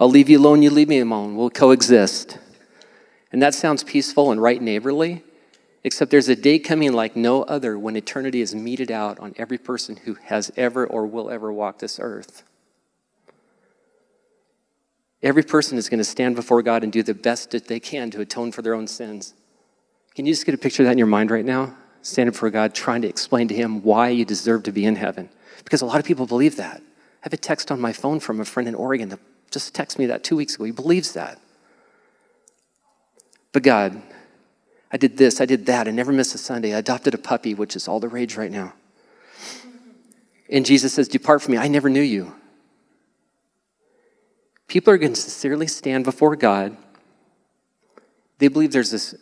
I'll 0.00 0.10
leave 0.10 0.28
you 0.28 0.40
alone, 0.40 0.62
you 0.62 0.70
leave 0.70 0.88
me 0.88 0.98
alone. 0.98 1.36
We'll 1.36 1.48
coexist. 1.48 2.38
And 3.30 3.40
that 3.40 3.54
sounds 3.54 3.84
peaceful 3.84 4.32
and 4.32 4.42
right 4.42 4.60
neighborly, 4.60 5.22
except 5.84 6.10
there's 6.10 6.28
a 6.28 6.34
day 6.34 6.58
coming 6.58 6.92
like 6.92 7.14
no 7.14 7.44
other 7.44 7.78
when 7.78 7.94
eternity 7.94 8.40
is 8.40 8.52
meted 8.52 8.90
out 8.90 9.20
on 9.20 9.32
every 9.36 9.58
person 9.58 9.96
who 9.96 10.14
has 10.24 10.50
ever 10.56 10.84
or 10.84 11.06
will 11.06 11.30
ever 11.30 11.52
walk 11.52 11.78
this 11.78 12.00
earth. 12.00 12.42
Every 15.22 15.44
person 15.44 15.78
is 15.78 15.88
going 15.88 15.98
to 15.98 16.04
stand 16.04 16.34
before 16.34 16.62
God 16.62 16.82
and 16.82 16.92
do 16.92 17.04
the 17.04 17.14
best 17.14 17.52
that 17.52 17.68
they 17.68 17.78
can 17.78 18.10
to 18.10 18.20
atone 18.20 18.50
for 18.50 18.62
their 18.62 18.74
own 18.74 18.88
sins. 18.88 19.34
Can 20.16 20.26
you 20.26 20.32
just 20.32 20.44
get 20.44 20.54
a 20.54 20.58
picture 20.58 20.82
of 20.82 20.86
that 20.88 20.92
in 20.92 20.98
your 20.98 21.06
mind 21.06 21.30
right 21.30 21.44
now? 21.44 21.76
Standing 22.02 22.32
before 22.32 22.50
God, 22.50 22.74
trying 22.74 23.02
to 23.02 23.08
explain 23.08 23.48
to 23.48 23.54
Him 23.54 23.82
why 23.82 24.08
you 24.08 24.24
deserve 24.24 24.64
to 24.64 24.72
be 24.72 24.84
in 24.84 24.96
heaven. 24.96 25.30
Because 25.64 25.80
a 25.80 25.86
lot 25.86 26.00
of 26.00 26.04
people 26.04 26.26
believe 26.26 26.56
that. 26.56 26.78
I 26.80 27.22
have 27.22 27.32
a 27.32 27.38
text 27.38 27.70
on 27.70 27.80
my 27.80 27.92
phone 27.92 28.20
from 28.20 28.40
a 28.40 28.44
friend 28.44 28.68
in 28.68 28.74
Oregon 28.74 29.08
that 29.10 29.20
just 29.50 29.74
texted 29.74 29.98
me 29.98 30.06
that 30.06 30.24
two 30.24 30.36
weeks 30.36 30.56
ago. 30.56 30.64
He 30.64 30.72
believes 30.72 31.12
that. 31.12 31.40
But 33.52 33.62
God, 33.62 34.02
I 34.90 34.96
did 34.96 35.16
this, 35.16 35.40
I 35.40 35.46
did 35.46 35.66
that, 35.66 35.86
I 35.86 35.90
never 35.90 36.12
missed 36.12 36.34
a 36.34 36.38
Sunday. 36.38 36.74
I 36.74 36.78
adopted 36.78 37.14
a 37.14 37.18
puppy, 37.18 37.54
which 37.54 37.76
is 37.76 37.86
all 37.86 38.00
the 38.00 38.08
rage 38.08 38.36
right 38.36 38.50
now. 38.50 38.74
And 40.50 40.66
Jesus 40.66 40.92
says, 40.92 41.08
Depart 41.08 41.42
from 41.42 41.52
me, 41.52 41.58
I 41.58 41.68
never 41.68 41.88
knew 41.88 42.02
you. 42.02 42.34
People 44.66 44.92
are 44.92 44.98
going 44.98 45.12
to 45.12 45.20
sincerely 45.20 45.66
stand 45.66 46.04
before 46.04 46.34
God. 46.34 46.76
They 48.38 48.48
believe 48.48 48.72
there's 48.72 48.90
this 48.90 49.14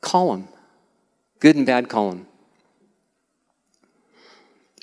column 0.00 0.48
good 1.40 1.56
and 1.56 1.66
bad 1.66 1.88
column. 1.88 2.26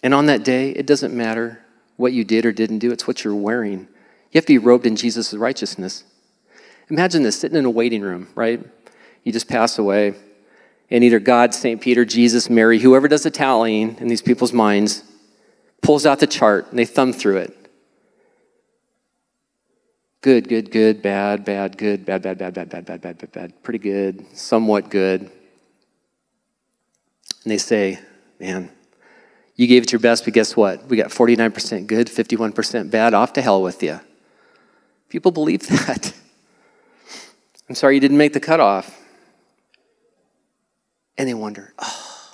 And 0.04 0.14
on 0.14 0.28
that 0.28 0.44
day, 0.44 0.70
it 0.70 0.86
doesn't 0.86 1.16
matter 1.16 1.62
what 1.98 2.14
you 2.14 2.24
did 2.24 2.46
or 2.46 2.52
didn't 2.52 2.80
do, 2.80 2.92
it's 2.92 3.08
what 3.08 3.24
you're 3.24 3.34
wearing. 3.34 3.80
You 3.80 4.40
have 4.40 4.46
to 4.46 4.54
be 4.54 4.58
robed 4.58 4.86
in 4.86 4.96
Jesus' 4.96 5.34
righteousness. 5.34 6.04
Imagine 6.90 7.24
this 7.24 7.40
sitting 7.40 7.58
in 7.58 7.66
a 7.66 7.70
waiting 7.70 8.02
room, 8.02 8.28
right? 8.36 8.64
You 9.24 9.32
just 9.32 9.48
pass 9.48 9.80
away, 9.80 10.14
and 10.92 11.04
either 11.04 11.20
God, 11.20 11.54
St. 11.54 11.82
Peter, 11.82 12.06
Jesus, 12.06 12.50
Mary, 12.50 12.80
whoever 12.80 13.08
does 13.08 13.24
the 13.24 13.32
tallying 13.32 13.98
in 14.00 14.08
these 14.08 14.22
people's 14.22 14.54
minds, 14.54 15.04
pulls 15.82 16.06
out 16.06 16.20
the 16.20 16.28
chart 16.28 16.68
and 16.70 16.78
they 16.78 16.86
thumb 16.86 17.14
through 17.14 17.38
it. 17.38 17.72
Good, 20.22 20.48
good, 20.48 20.72
good, 20.72 21.02
bad, 21.02 21.46
bad, 21.46 21.78
good, 21.78 22.06
bad, 22.06 22.22
bad, 22.24 22.38
bad, 22.38 22.54
bad, 22.54 22.70
bad, 22.70 22.86
bad, 22.86 23.04
bad, 23.04 23.18
bad, 23.18 23.32
bad, 23.32 23.64
pretty 23.64 23.80
good, 23.80 24.26
somewhat 24.36 24.90
good, 24.90 25.32
and 27.46 27.52
they 27.52 27.58
say, 27.58 28.00
Man, 28.40 28.70
you 29.56 29.68
gave 29.68 29.84
it 29.84 29.92
your 29.92 30.00
best, 30.00 30.26
but 30.26 30.34
guess 30.34 30.58
what? 30.58 30.88
We 30.88 30.98
got 30.98 31.08
49% 31.08 31.88
good, 31.88 32.08
51% 32.08 32.92
bad. 32.92 33.14
Off 33.14 33.32
to 33.34 33.42
hell 33.42 33.62
with 33.62 33.82
you. 33.82 34.02
People 35.08 35.32
believe 35.32 35.66
that. 35.68 36.14
I'm 37.70 37.76
sorry 37.76 37.96
you 37.96 38.02
didn't 38.02 38.18
make 38.18 38.34
the 38.34 38.40
cutoff. 38.40 39.02
And 41.18 41.30
they 41.30 41.34
wonder, 41.34 41.74
oh, 41.80 42.34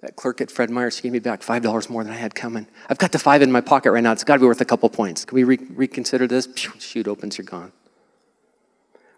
that 0.00 0.16
clerk 0.16 0.40
at 0.40 0.50
Fred 0.50 0.68
Meyer, 0.68 0.90
she 0.90 1.02
gave 1.02 1.12
me 1.12 1.20
back 1.20 1.42
$5 1.42 1.88
more 1.88 2.02
than 2.02 2.12
I 2.12 2.16
had 2.16 2.34
coming. 2.34 2.66
I've 2.88 2.98
got 2.98 3.12
the 3.12 3.20
five 3.20 3.40
in 3.40 3.52
my 3.52 3.60
pocket 3.60 3.92
right 3.92 4.02
now. 4.02 4.10
It's 4.10 4.24
got 4.24 4.34
to 4.34 4.40
be 4.40 4.46
worth 4.46 4.60
a 4.60 4.64
couple 4.64 4.88
points. 4.88 5.24
Can 5.24 5.36
we 5.36 5.44
re- 5.44 5.66
reconsider 5.70 6.26
this? 6.26 6.48
Chute 6.56 7.06
opens, 7.06 7.38
you're 7.38 7.44
gone. 7.44 7.70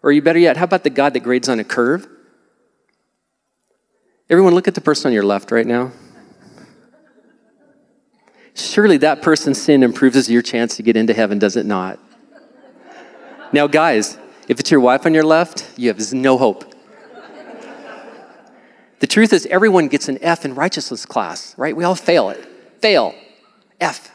Or 0.03 0.11
you 0.11 0.21
better 0.21 0.37
yet, 0.37 0.57
how 0.57 0.65
about 0.65 0.83
the 0.83 0.91
God 0.91 1.13
that 1.13 1.21
grades 1.21 1.49
on 1.49 1.59
a 1.59 1.63
curve? 1.63 2.07
Everyone, 4.29 4.53
look 4.53 4.67
at 4.67 4.75
the 4.75 4.81
person 4.81 5.07
on 5.07 5.13
your 5.13 5.23
left 5.23 5.51
right 5.51 5.65
now. 5.65 5.91
Surely 8.53 8.97
that 8.97 9.21
person's 9.21 9.61
sin 9.61 9.83
improves 9.83 10.29
your 10.29 10.41
chance 10.41 10.75
to 10.77 10.83
get 10.83 10.97
into 10.97 11.13
heaven, 11.13 11.39
does 11.39 11.55
it 11.55 11.65
not? 11.65 11.99
Now, 13.53 13.67
guys, 13.67 14.17
if 14.47 14.59
it's 14.59 14.69
your 14.69 14.81
wife 14.81 15.05
on 15.05 15.13
your 15.13 15.23
left, 15.23 15.71
you 15.77 15.87
have 15.87 16.13
no 16.13 16.37
hope. 16.37 16.73
The 18.99 19.07
truth 19.07 19.31
is, 19.31 19.45
everyone 19.45 19.87
gets 19.87 20.09
an 20.09 20.17
F 20.21 20.43
in 20.43 20.55
righteousness 20.55 21.05
class, 21.05 21.53
right? 21.57 21.75
We 21.75 21.83
all 21.83 21.95
fail 21.95 22.29
it. 22.29 22.43
Fail. 22.81 23.13
F. 23.79 24.11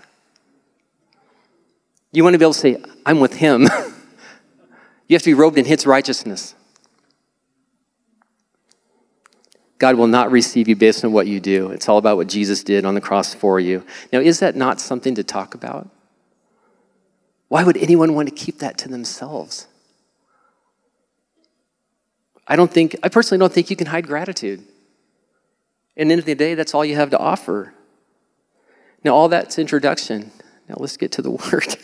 You 2.11 2.25
want 2.25 2.35
to 2.35 2.39
be 2.39 2.45
able 2.45 2.53
to 2.53 2.59
say, 2.59 2.83
I'm 3.07 3.21
with 3.21 3.35
him. 3.35 3.63
you 5.09 5.15
have 5.15 5.23
to 5.23 5.31
be 5.31 5.35
robed 5.35 5.57
in 5.57 5.65
his 5.65 5.87
righteousness. 5.87 6.55
God 9.83 9.97
will 9.97 10.07
not 10.07 10.31
receive 10.31 10.69
you 10.69 10.77
based 10.77 11.05
on 11.05 11.13
what 11.13 11.27
you 11.27 11.41
do. 11.41 11.73
It's 11.73 11.89
all 11.89 11.99
about 11.99 12.17
what 12.17 12.29
Jesus 12.29 12.63
did 12.63 12.85
on 12.85 12.95
the 12.95 13.01
cross 13.01 13.35
for 13.35 13.59
you. 13.59 13.85
Now, 14.13 14.21
is 14.21 14.39
that 14.39 14.55
not 14.55 14.81
something 14.81 15.17
to 15.17 15.25
talk 15.25 15.57
about? 15.57 15.91
Why 17.49 17.65
would 17.65 17.77
anyone 17.77 18.15
want 18.15 18.29
to 18.29 18.35
keep 18.35 18.61
that 18.61 18.79
to 18.79 18.89
themselves? 18.89 19.67
I 22.47 22.55
don't 22.55 22.71
think, 22.71 22.95
I 23.03 23.09
personally 23.09 23.41
don't 23.41 23.53
think 23.53 23.71
you 23.71 23.77
can 23.77 23.89
hide 23.89 24.07
gratitude. 24.07 24.63
And 25.97 26.13
end 26.13 26.21
of 26.21 26.27
the 26.27 26.37
day, 26.37 26.55
that's 26.55 26.75
all 26.75 26.85
you 26.85 26.95
have 26.95 27.11
to 27.11 27.19
offer. 27.19 27.75
Now, 29.03 29.17
all 29.17 29.29
that's 29.31 29.59
introduction. 29.59 30.31
Now, 30.69 30.77
let's 30.79 30.97
get 30.97 31.11
to 31.11 31.23
the 31.23 31.31
word. 31.53 31.77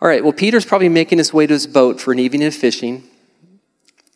all 0.00 0.08
right, 0.08 0.22
well, 0.22 0.32
Peter's 0.32 0.64
probably 0.64 0.90
making 0.90 1.18
his 1.18 1.34
way 1.34 1.48
to 1.48 1.54
his 1.54 1.66
boat 1.66 2.00
for 2.00 2.12
an 2.12 2.20
evening 2.20 2.44
of 2.44 2.54
fishing. 2.54 3.02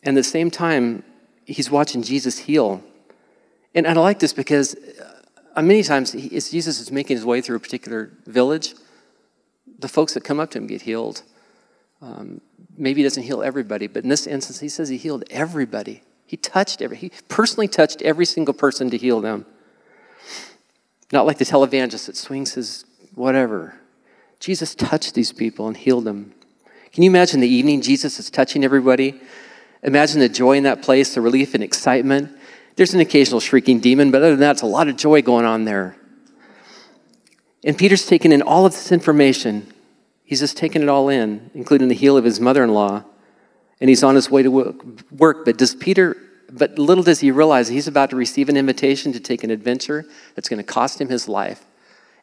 And 0.05 0.17
at 0.17 0.21
the 0.21 0.31
same 0.31 0.49
time, 0.49 1.03
he's 1.45 1.71
watching 1.71 2.03
Jesus 2.03 2.39
heal. 2.39 2.83
And 3.75 3.87
I 3.87 3.93
like 3.95 4.19
this 4.19 4.33
because 4.33 4.77
uh, 5.57 5.63
many 5.63 5.83
times, 5.83 6.15
as 6.15 6.51
Jesus 6.51 6.81
is 6.81 6.91
making 6.91 7.17
his 7.17 7.25
way 7.25 7.41
through 7.41 7.57
a 7.57 7.61
particular 7.61 8.11
village, 8.27 8.75
the 9.79 9.89
folks 9.89 10.15
that 10.15 10.25
come 10.25 10.41
up 10.41 10.51
to 10.53 10.59
him 10.59 10.67
get 10.67 10.83
healed. 10.83 11.23
Um, 12.01 12.41
maybe 12.77 13.01
he 13.01 13.05
doesn't 13.05 13.23
heal 13.23 13.43
everybody, 13.43 13.87
but 13.87 14.03
in 14.03 14.09
this 14.09 14.27
instance, 14.27 14.61
he 14.61 14.69
says 14.69 14.89
he 14.89 14.97
healed 14.97 15.25
everybody. 15.31 16.03
He 16.27 16.37
touched 16.37 16.81
every, 16.81 16.97
he 16.97 17.13
personally 17.29 17.69
touched 17.69 18.03
every 18.03 18.25
single 18.25 18.55
person 18.55 18.91
to 18.91 18.97
heal 18.97 19.21
them. 19.21 19.47
Not 21.13 21.27
like 21.27 21.39
the 21.39 21.45
televangelist 21.45 22.07
that 22.07 22.17
swings 22.17 22.55
his 22.55 22.85
whatever. 23.15 23.79
Jesus 24.41 24.75
touched 24.75 25.15
these 25.15 25.31
people 25.31 25.69
and 25.69 25.77
healed 25.77 26.05
them. 26.05 26.33
Can 26.93 27.03
you 27.03 27.11
imagine 27.11 27.41
the 27.41 27.49
evening 27.49 27.81
Jesus 27.81 28.19
is 28.19 28.31
touching 28.31 28.65
everybody? 28.65 29.21
Imagine 29.83 30.21
the 30.21 30.29
joy 30.29 30.57
in 30.57 30.63
that 30.65 30.83
place, 30.83 31.15
the 31.15 31.21
relief 31.21 31.55
and 31.55 31.63
excitement. 31.63 32.31
There's 32.77 32.95
an 32.95 33.01
occasional 33.01 33.41
shrieking 33.41 33.81
demon, 33.81 34.11
but 34.11 34.23
other 34.23 34.31
than 34.31 34.41
that, 34.41 34.53
it's 34.53 34.63
a 34.63 34.67
lot 34.67 34.89
of 34.89 34.97
joy 34.97 35.23
going 35.23 35.45
on 35.45 35.65
there. 35.65 35.97
And 37.65 37.77
Peter's 37.77 38.07
taken 38.07 38.33
in 38.33 38.43
all 38.43 38.65
of 38.65 38.73
this 38.73 38.93
information. 38.93 39.73
He's 40.25 40.41
just 40.41 40.57
taken 40.57 40.83
it 40.83 40.89
all 40.89 41.09
in, 41.09 41.51
including 41.55 41.89
the 41.89 41.95
heel 41.95 42.17
of 42.17 42.25
his 42.25 42.41
mother 42.41 42.63
in 42.65 42.71
law. 42.71 43.05
And 43.81 43.89
he's 43.89 44.05
on 44.05 44.15
his 44.15 44.31
way 44.31 44.43
to 44.43 44.51
work. 45.11 45.45
But 45.45 45.59
does 45.59 45.75
Peter, 45.75 46.17
but 46.51 46.79
little 46.79 47.05
does 47.05 47.21
he 47.21 47.31
realize 47.31 47.69
he's 47.69 47.89
about 47.89 48.11
to 48.11 48.17
receive 48.17 48.49
an 48.49 48.57
invitation 48.57 49.13
to 49.13 49.21
take 49.21 49.43
an 49.43 49.51
adventure 49.51 50.05
that's 50.35 50.49
going 50.49 50.59
to 50.59 50.65
cost 50.65 51.01
him 51.01 51.09
his 51.09 51.29
life. 51.29 51.65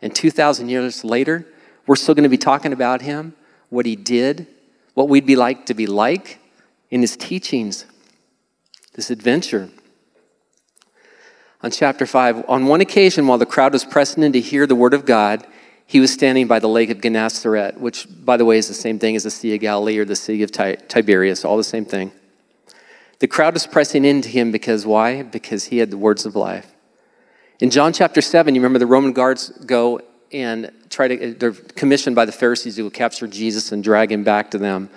And 0.02 0.16
2,000 0.16 0.70
years 0.70 1.04
later, 1.04 1.46
we're 1.86 1.98
still 1.98 2.16
going 2.16 2.24
to 2.24 2.30
be 2.30 2.38
talking 2.38 2.72
about 2.72 3.02
him, 3.02 3.34
what 3.70 3.86
he 3.86 3.98
did, 3.98 4.48
what 4.94 5.10
we'd 5.10 5.26
be 5.26 5.36
like 5.36 5.66
to 5.66 5.74
be 5.74 5.88
like 5.88 6.39
in 6.90 7.02
his 7.02 7.16
teachings, 7.16 7.86
this 8.94 9.10
adventure. 9.10 9.70
On 11.62 11.72
chapter 11.72 12.06
5, 12.06 12.46
on 12.48 12.68
one 12.68 12.82
occasion, 12.82 13.28
while 13.28 13.38
the 13.38 13.46
crowd 13.46 13.74
was 13.74 13.84
pressing 13.84 14.24
in 14.24 14.32
to 14.34 14.40
hear 14.40 14.66
the 14.66 14.76
word 14.76 14.94
of 14.94 15.06
God, 15.06 15.46
he 15.86 16.00
was 16.00 16.14
standing 16.14 16.48
by 16.48 16.60
the 16.60 16.68
lake 16.68 16.90
of 16.90 17.02
Gennesaret, 17.02 17.80
which, 17.80 18.08
by 18.24 18.38
the 18.38 18.46
way, 18.46 18.58
is 18.58 18.68
the 18.68 18.74
same 18.74 19.00
thing 19.00 19.16
as 19.16 19.24
the 19.24 19.32
Sea 19.32 19.56
of 19.56 19.62
Galilee 19.62 19.98
or 19.98 20.06
the 20.06 20.16
Sea 20.16 20.42
of 20.44 20.52
Tiberias, 20.52 21.44
all 21.44 21.58
the 21.58 21.64
same 21.64 21.86
thing. 21.86 22.12
The 23.20 23.28
crowd 23.28 23.54
was 23.54 23.68
pressing 23.68 24.06
into 24.06 24.30
him 24.30 24.52
because 24.52 24.86
why? 24.86 25.24
Because 25.24 25.66
he 25.66 25.80
had 25.80 25.92
the 25.92 25.98
words 25.98 26.26
of 26.26 26.36
life. 26.36 26.74
In 27.60 27.70
John 27.70 27.92
chapter 27.92 28.22
7, 28.22 28.56
you 28.56 28.62
remember 28.62 28.80
the 28.80 28.86
Roman 28.86 29.12
guards 29.12 29.50
go 29.50 30.02
and 30.32 30.72
try 30.90 31.08
to, 31.10 31.34
they're 31.34 31.52
commissioned 31.52 32.16
by 32.16 32.26
the 32.26 32.32
Pharisees 32.32 32.78
to 32.78 32.90
capture 32.90 33.28
Jesus 33.28 33.72
and 33.72 33.84
drag 33.84 34.12
him 34.12 34.24
back 34.24 34.52
to 34.52 34.58
them. 34.58 34.90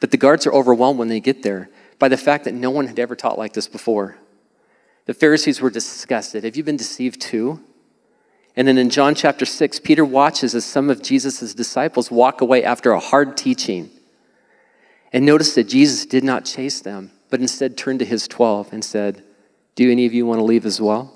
But 0.00 0.10
the 0.10 0.16
guards 0.16 0.46
are 0.46 0.52
overwhelmed 0.52 0.98
when 0.98 1.08
they 1.08 1.20
get 1.20 1.42
there 1.42 1.70
by 1.98 2.08
the 2.08 2.16
fact 2.16 2.44
that 2.44 2.54
no 2.54 2.70
one 2.70 2.86
had 2.86 2.98
ever 2.98 3.16
taught 3.16 3.38
like 3.38 3.54
this 3.54 3.68
before. 3.68 4.16
The 5.06 5.14
Pharisees 5.14 5.60
were 5.60 5.70
disgusted. 5.70 6.44
Have 6.44 6.56
you 6.56 6.64
been 6.64 6.76
deceived 6.76 7.20
too? 7.20 7.60
And 8.56 8.66
then 8.66 8.78
in 8.78 8.90
John 8.90 9.14
chapter 9.14 9.44
6, 9.44 9.80
Peter 9.80 10.04
watches 10.04 10.54
as 10.54 10.64
some 10.64 10.90
of 10.90 11.02
Jesus' 11.02 11.54
disciples 11.54 12.10
walk 12.10 12.40
away 12.40 12.64
after 12.64 12.92
a 12.92 13.00
hard 13.00 13.36
teaching. 13.36 13.90
And 15.12 15.24
notice 15.24 15.54
that 15.54 15.64
Jesus 15.64 16.06
did 16.06 16.24
not 16.24 16.44
chase 16.44 16.80
them, 16.80 17.12
but 17.30 17.40
instead 17.40 17.76
turned 17.76 18.00
to 18.00 18.04
his 18.04 18.26
12 18.26 18.72
and 18.72 18.84
said, 18.84 19.22
Do 19.74 19.90
any 19.90 20.06
of 20.06 20.14
you 20.14 20.26
want 20.26 20.40
to 20.40 20.44
leave 20.44 20.66
as 20.66 20.80
well? 20.80 21.12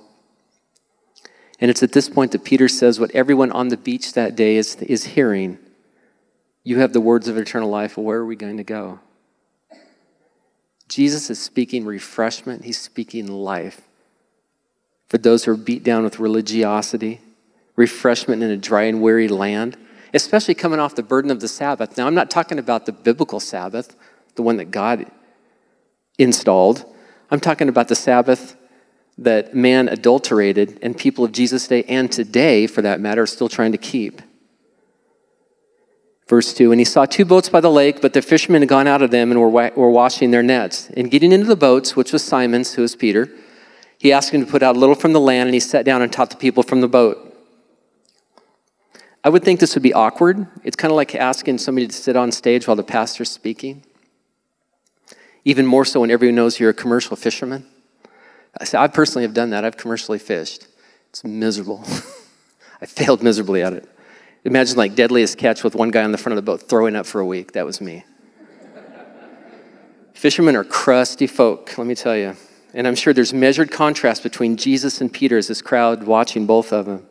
And 1.61 1.71
it's 1.71 1.83
at 1.83 1.93
this 1.93 2.09
point 2.09 2.33
that 2.33 2.45
Peter 2.45 2.69
says 2.69 3.01
what 3.01 3.11
everyone 3.13 3.53
on 3.53 3.69
the 3.69 3.77
beach 3.77 4.13
that 4.15 4.37
day 4.37 4.57
is, 4.57 4.77
is 4.77 5.05
hearing 5.05 5.59
You 6.71 6.79
have 6.79 6.93
the 6.93 7.01
words 7.01 7.27
of 7.27 7.37
eternal 7.37 7.69
life. 7.69 7.99
Where 7.99 8.19
are 8.19 8.25
we 8.25 8.37
going 8.37 8.59
to 8.59 8.63
go? 8.63 9.01
Jesus 10.87 11.29
is 11.29 11.43
speaking 11.43 11.85
refreshment, 11.85 12.65
he's 12.65 12.79
speaking 12.79 13.27
life. 13.27 13.81
For 15.09 15.19
those 15.19 15.43
who 15.43 15.51
are 15.51 15.57
beat 15.57 15.83
down 15.83 16.05
with 16.05 16.21
religiosity, 16.21 17.23
refreshment 17.75 18.45
in 18.45 18.53
a 18.53 18.57
dry 18.57 18.85
and 18.85 19.03
weary 19.03 19.27
land, 19.27 19.77
especially 20.15 20.55
coming 20.55 20.79
off 20.79 20.95
the 20.95 21.03
burden 21.03 21.33
of 21.33 21.41
the 21.41 21.49
Sabbath. 21.49 21.99
Now, 21.99 22.07
I'm 22.07 22.15
not 22.15 22.31
talking 22.31 22.61
about 22.61 22.87
the 22.87 22.93
biblical 22.93 23.41
Sabbath, 23.41 23.97
the 24.37 24.43
one 24.43 24.57
that 24.59 24.71
God 24.71 25.11
installed. 26.19 26.85
I'm 27.33 27.41
talking 27.41 27.69
about 27.69 27.89
the 27.89 27.97
Sabbath 27.97 28.55
that 29.19 29.57
man 29.57 29.89
adulterated 29.89 30.79
and 30.83 30.97
people 30.97 31.25
of 31.25 31.33
Jesus' 31.33 31.67
day 31.67 31.83
and 31.89 32.13
today, 32.13 32.69
for 32.69 32.81
that 32.83 33.01
matter, 33.01 33.23
are 33.23 33.27
still 33.27 33.49
trying 33.49 33.73
to 33.73 33.79
keep. 33.79 34.23
Verse 36.31 36.55
2 36.55 36.71
And 36.71 36.81
he 36.81 36.85
saw 36.85 37.07
two 37.07 37.25
boats 37.25 37.49
by 37.49 37.61
the 37.61 37.73
lake, 37.73 38.01
but 38.01 38.13
the 38.13 38.23
fishermen 38.23 38.63
had 38.63 38.69
gone 38.69 38.87
out 38.87 39.03
of 39.03 39.11
them 39.11 39.33
and 39.33 39.41
were, 39.41 39.49
wa- 39.49 39.73
were 39.75 39.91
washing 39.91 40.31
their 40.31 40.45
nets. 40.45 40.89
And 40.97 41.11
getting 41.11 41.33
into 41.33 41.49
the 41.49 41.57
boats, 41.57 41.97
which 41.97 42.13
was 42.13 42.23
Simon's, 42.23 42.75
who 42.75 42.83
was 42.83 42.95
Peter, 42.95 43.29
he 43.99 44.13
asked 44.13 44.31
him 44.31 44.45
to 44.45 44.51
put 44.51 44.63
out 44.63 44.77
a 44.77 44.79
little 44.79 44.95
from 44.95 45.13
the 45.13 45.21
land, 45.21 45.49
and 45.49 45.55
he 45.55 45.61
sat 45.61 45.85
down 45.85 46.03
and 46.03 46.13
taught 46.13 46.31
the 46.31 46.37
people 46.37 46.63
from 46.63 46.83
the 46.83 46.89
boat. 46.89 47.37
I 49.25 49.29
would 49.29 49.43
think 49.43 49.59
this 49.59 49.75
would 49.75 49.83
be 49.83 49.93
awkward. 49.93 50.47
It's 50.63 50.77
kind 50.77 50.93
of 50.93 50.97
like 50.97 51.17
asking 51.17 51.59
somebody 51.59 51.89
to 51.89 51.93
sit 51.93 52.15
on 52.15 52.31
stage 52.31 52.69
while 52.69 52.77
the 52.77 52.85
pastor's 52.85 53.29
speaking. 53.29 53.83
Even 55.45 55.67
more 55.67 55.85
so 55.85 56.01
when 56.01 56.13
everyone 56.13 56.37
knows 56.37 56.61
you're 56.61 56.71
a 56.71 56.75
commercial 56.75 57.17
fisherman. 57.17 57.67
I 58.73 58.87
personally 58.87 59.25
have 59.25 59.35
done 59.35 59.51
that. 59.51 59.65
I've 59.65 59.77
commercially 59.77 60.21
fished. 60.21 60.69
It's 61.09 61.25
miserable. 61.25 61.83
I 62.81 62.87
failed 62.87 63.21
miserably 63.21 63.63
at 63.63 63.73
it. 63.73 63.89
Imagine 64.45 64.77
like 64.77 64.95
deadliest 64.95 65.37
catch 65.37 65.63
with 65.63 65.75
one 65.75 65.91
guy 65.91 66.03
on 66.03 66.13
the 66.13 66.19
front 66.19 66.39
of 66.39 66.45
the 66.45 66.51
boat 66.51 66.69
throwing 66.69 66.97
up 66.97 67.07
for 67.07 67.21
a 67.21 67.27
week. 67.27 67.53
That 67.53 67.67
was 67.67 67.81
me. 67.81 68.05
Fishermen 70.15 70.57
are 70.57 70.65
crusty 70.65 71.27
folk, 71.27 71.79
let 71.79 71.87
me 71.87 71.95
tell 71.95 72.17
you. 72.17 72.37
And 72.75 72.87
I'm 72.87 72.95
sure 72.95 73.13
there's 73.13 73.33
measured 73.33 73.71
contrast 73.71 74.23
between 74.23 74.57
Jesus 74.57 75.01
and 75.01 75.13
Peter 75.13 75.39
as 75.39 75.49
this 75.49 75.63
crowd 75.63 76.05
watching 76.05 76.47
both 76.47 76.73
of 76.73 76.87
them. 76.87 77.07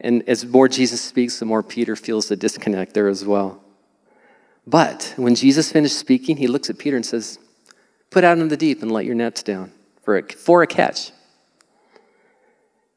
And 0.00 0.28
as 0.28 0.44
more 0.44 0.68
Jesus 0.68 1.00
speaks, 1.00 1.38
the 1.38 1.44
more 1.44 1.62
Peter 1.62 1.96
feels 1.96 2.28
the 2.28 2.36
disconnect 2.36 2.94
there 2.94 3.08
as 3.08 3.24
well. 3.24 3.62
But 4.66 5.14
when 5.16 5.34
Jesus 5.34 5.72
finished 5.72 5.96
speaking, 5.96 6.36
he 6.36 6.46
looks 6.46 6.68
at 6.68 6.78
Peter 6.78 6.96
and 6.96 7.06
says, 7.06 7.38
Put 8.10 8.24
out 8.24 8.38
in 8.38 8.48
the 8.48 8.56
deep 8.56 8.82
and 8.82 8.92
let 8.92 9.04
your 9.04 9.14
nets 9.14 9.42
down 9.42 9.72
for 10.02 10.18
a, 10.18 10.22
for 10.22 10.62
a 10.62 10.66
catch. 10.66 11.12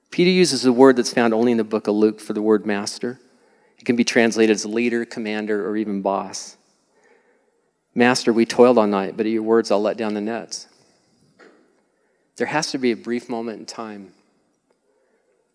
Peter 0.09 0.29
uses 0.29 0.65
a 0.65 0.73
word 0.73 0.97
that's 0.97 1.13
found 1.13 1.33
only 1.33 1.51
in 1.53 1.57
the 1.57 1.63
book 1.63 1.87
of 1.87 1.95
Luke 1.95 2.19
for 2.19 2.33
the 2.33 2.41
word 2.41 2.65
master. 2.65 3.19
It 3.81 3.85
can 3.85 3.95
be 3.95 4.03
translated 4.03 4.53
as 4.53 4.63
leader, 4.63 5.05
commander, 5.05 5.67
or 5.67 5.75
even 5.75 6.03
boss. 6.03 6.55
Master, 7.95 8.31
we 8.31 8.45
toiled 8.45 8.77
all 8.77 8.85
night, 8.85 9.17
but 9.17 9.25
at 9.25 9.31
your 9.31 9.41
words, 9.41 9.71
I'll 9.71 9.81
let 9.81 9.97
down 9.97 10.13
the 10.13 10.21
nets. 10.21 10.67
There 12.35 12.47
has 12.47 12.69
to 12.71 12.77
be 12.77 12.91
a 12.91 12.95
brief 12.95 13.27
moment 13.27 13.59
in 13.59 13.65
time 13.65 14.13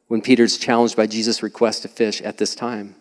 when 0.09 0.21
Peter's 0.21 0.59
challenged 0.59 0.97
by 0.97 1.07
Jesus' 1.07 1.43
request 1.43 1.83
to 1.83 1.89
fish 1.89 2.21
at 2.21 2.39
this 2.39 2.57
time. 2.57 2.97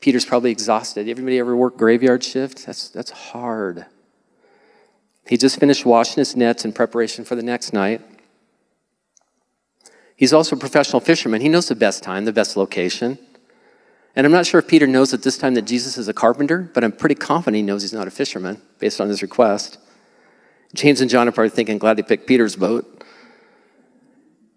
Peter's 0.00 0.26
probably 0.26 0.50
exhausted. 0.50 1.08
Everybody 1.08 1.38
ever 1.38 1.56
work 1.56 1.78
graveyard 1.78 2.22
shift? 2.22 2.66
That's, 2.66 2.90
that's 2.90 3.10
hard. 3.10 3.86
He 5.26 5.38
just 5.38 5.58
finished 5.58 5.86
washing 5.86 6.16
his 6.16 6.36
nets 6.36 6.64
in 6.64 6.74
preparation 6.74 7.24
for 7.24 7.34
the 7.36 7.42
next 7.42 7.72
night. 7.72 8.02
He's 10.14 10.34
also 10.34 10.56
a 10.56 10.58
professional 10.58 11.00
fisherman. 11.00 11.40
He 11.40 11.48
knows 11.48 11.68
the 11.68 11.74
best 11.74 12.02
time, 12.02 12.26
the 12.26 12.32
best 12.32 12.56
location. 12.56 13.18
And 14.16 14.24
I'm 14.24 14.32
not 14.32 14.46
sure 14.46 14.58
if 14.58 14.66
Peter 14.66 14.86
knows 14.86 15.12
at 15.12 15.22
this 15.22 15.36
time 15.36 15.54
that 15.54 15.66
Jesus 15.66 15.98
is 15.98 16.08
a 16.08 16.14
carpenter, 16.14 16.70
but 16.72 16.82
I'm 16.82 16.92
pretty 16.92 17.14
confident 17.14 17.56
he 17.56 17.62
knows 17.62 17.82
he's 17.82 17.92
not 17.92 18.08
a 18.08 18.10
fisherman 18.10 18.62
based 18.78 18.98
on 18.98 19.08
his 19.08 19.20
request. 19.20 19.78
James 20.74 21.02
and 21.02 21.10
John 21.10 21.28
are 21.28 21.32
probably 21.32 21.50
thinking, 21.50 21.76
glad 21.76 21.98
they 21.98 22.02
picked 22.02 22.26
Peter's 22.26 22.56
boat. 22.56 23.04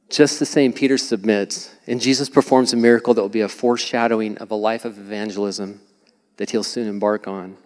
Just 0.10 0.40
the 0.40 0.46
same, 0.46 0.72
Peter 0.72 0.98
submits, 0.98 1.76
and 1.86 2.02
Jesus 2.02 2.30
performs 2.30 2.74
a 2.74 2.78
miracle 2.78 3.14
that 3.14 3.22
will 3.22 3.30
be 3.30 3.42
a 3.42 3.50
foreshadowing 3.50 4.38
of 4.40 4.50
a 4.50 4.56
life 4.56 4.86
of 4.86 4.98
evangelism 4.98 5.82
that 6.38 6.50
he'll 6.50 6.64
soon 6.64 6.88
embark 6.88 7.28
on. 7.28 7.58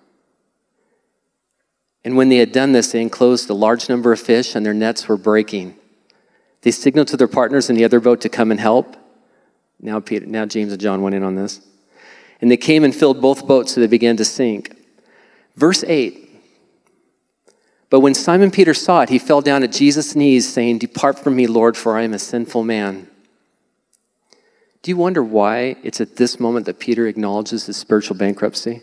And 2.03 2.17
when 2.17 2.27
they 2.27 2.37
had 2.37 2.51
done 2.51 2.73
this, 2.73 2.91
they 2.91 3.01
enclosed 3.01 3.49
a 3.49 3.53
large 3.53 3.87
number 3.87 4.11
of 4.11 4.19
fish, 4.19 4.55
and 4.55 4.65
their 4.65 4.73
nets 4.73 5.07
were 5.07 5.15
breaking. 5.15 5.75
They 6.63 6.71
signaled 6.71 7.07
to 7.09 7.17
their 7.17 7.27
partners 7.29 7.69
in 7.69 7.77
the 7.77 7.85
other 7.85 7.99
boat 7.99 8.19
to 8.21 8.29
come 8.29 8.51
and 8.51 8.59
help. 8.59 8.97
Now, 9.79 9.99
Peter, 9.99 10.25
now 10.25 10.45
James 10.45 10.73
and 10.73 10.81
John 10.81 11.01
went 11.01 11.15
in 11.15 11.23
on 11.23 11.35
this. 11.35 11.61
And 12.43 12.51
they 12.51 12.57
came 12.57 12.83
and 12.83 12.93
filled 12.93 13.21
both 13.21 13.47
boats, 13.47 13.71
so 13.71 13.79
they 13.79 13.87
began 13.87 14.17
to 14.17 14.25
sink. 14.25 14.75
Verse 15.55 15.81
8 15.81 16.29
But 17.89 18.01
when 18.01 18.13
Simon 18.13 18.51
Peter 18.51 18.73
saw 18.73 18.99
it, 18.99 19.07
he 19.07 19.17
fell 19.17 19.39
down 19.39 19.63
at 19.63 19.71
Jesus' 19.71 20.13
knees, 20.13 20.51
saying, 20.51 20.79
Depart 20.79 21.17
from 21.17 21.37
me, 21.37 21.47
Lord, 21.47 21.77
for 21.77 21.97
I 21.97 22.01
am 22.01 22.13
a 22.13 22.19
sinful 22.19 22.65
man. 22.65 23.07
Do 24.81 24.91
you 24.91 24.97
wonder 24.97 25.23
why 25.23 25.77
it's 25.83 26.01
at 26.01 26.17
this 26.17 26.37
moment 26.37 26.65
that 26.65 26.79
Peter 26.79 27.07
acknowledges 27.07 27.67
his 27.67 27.77
spiritual 27.77 28.17
bankruptcy? 28.17 28.81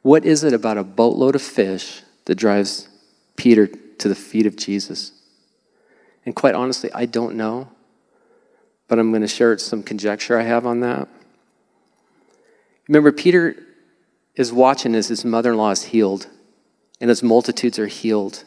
What 0.00 0.24
is 0.24 0.42
it 0.42 0.54
about 0.54 0.78
a 0.78 0.84
boatload 0.84 1.34
of 1.34 1.42
fish 1.42 2.00
that 2.24 2.36
drives 2.36 2.88
Peter 3.36 3.66
to 3.66 4.08
the 4.08 4.14
feet 4.14 4.46
of 4.46 4.56
Jesus? 4.56 5.12
And 6.24 6.34
quite 6.34 6.54
honestly, 6.54 6.90
I 6.94 7.04
don't 7.04 7.36
know, 7.36 7.68
but 8.88 8.98
I'm 8.98 9.10
going 9.10 9.20
to 9.20 9.28
share 9.28 9.58
some 9.58 9.82
conjecture 9.82 10.38
I 10.38 10.44
have 10.44 10.64
on 10.64 10.80
that. 10.80 11.10
Remember, 12.88 13.12
Peter 13.12 13.56
is 14.34 14.52
watching 14.52 14.94
as 14.94 15.08
his 15.08 15.24
mother 15.24 15.52
in 15.52 15.58
law 15.58 15.70
is 15.70 15.84
healed 15.84 16.26
and 17.00 17.10
as 17.10 17.22
multitudes 17.22 17.78
are 17.78 17.86
healed. 17.86 18.44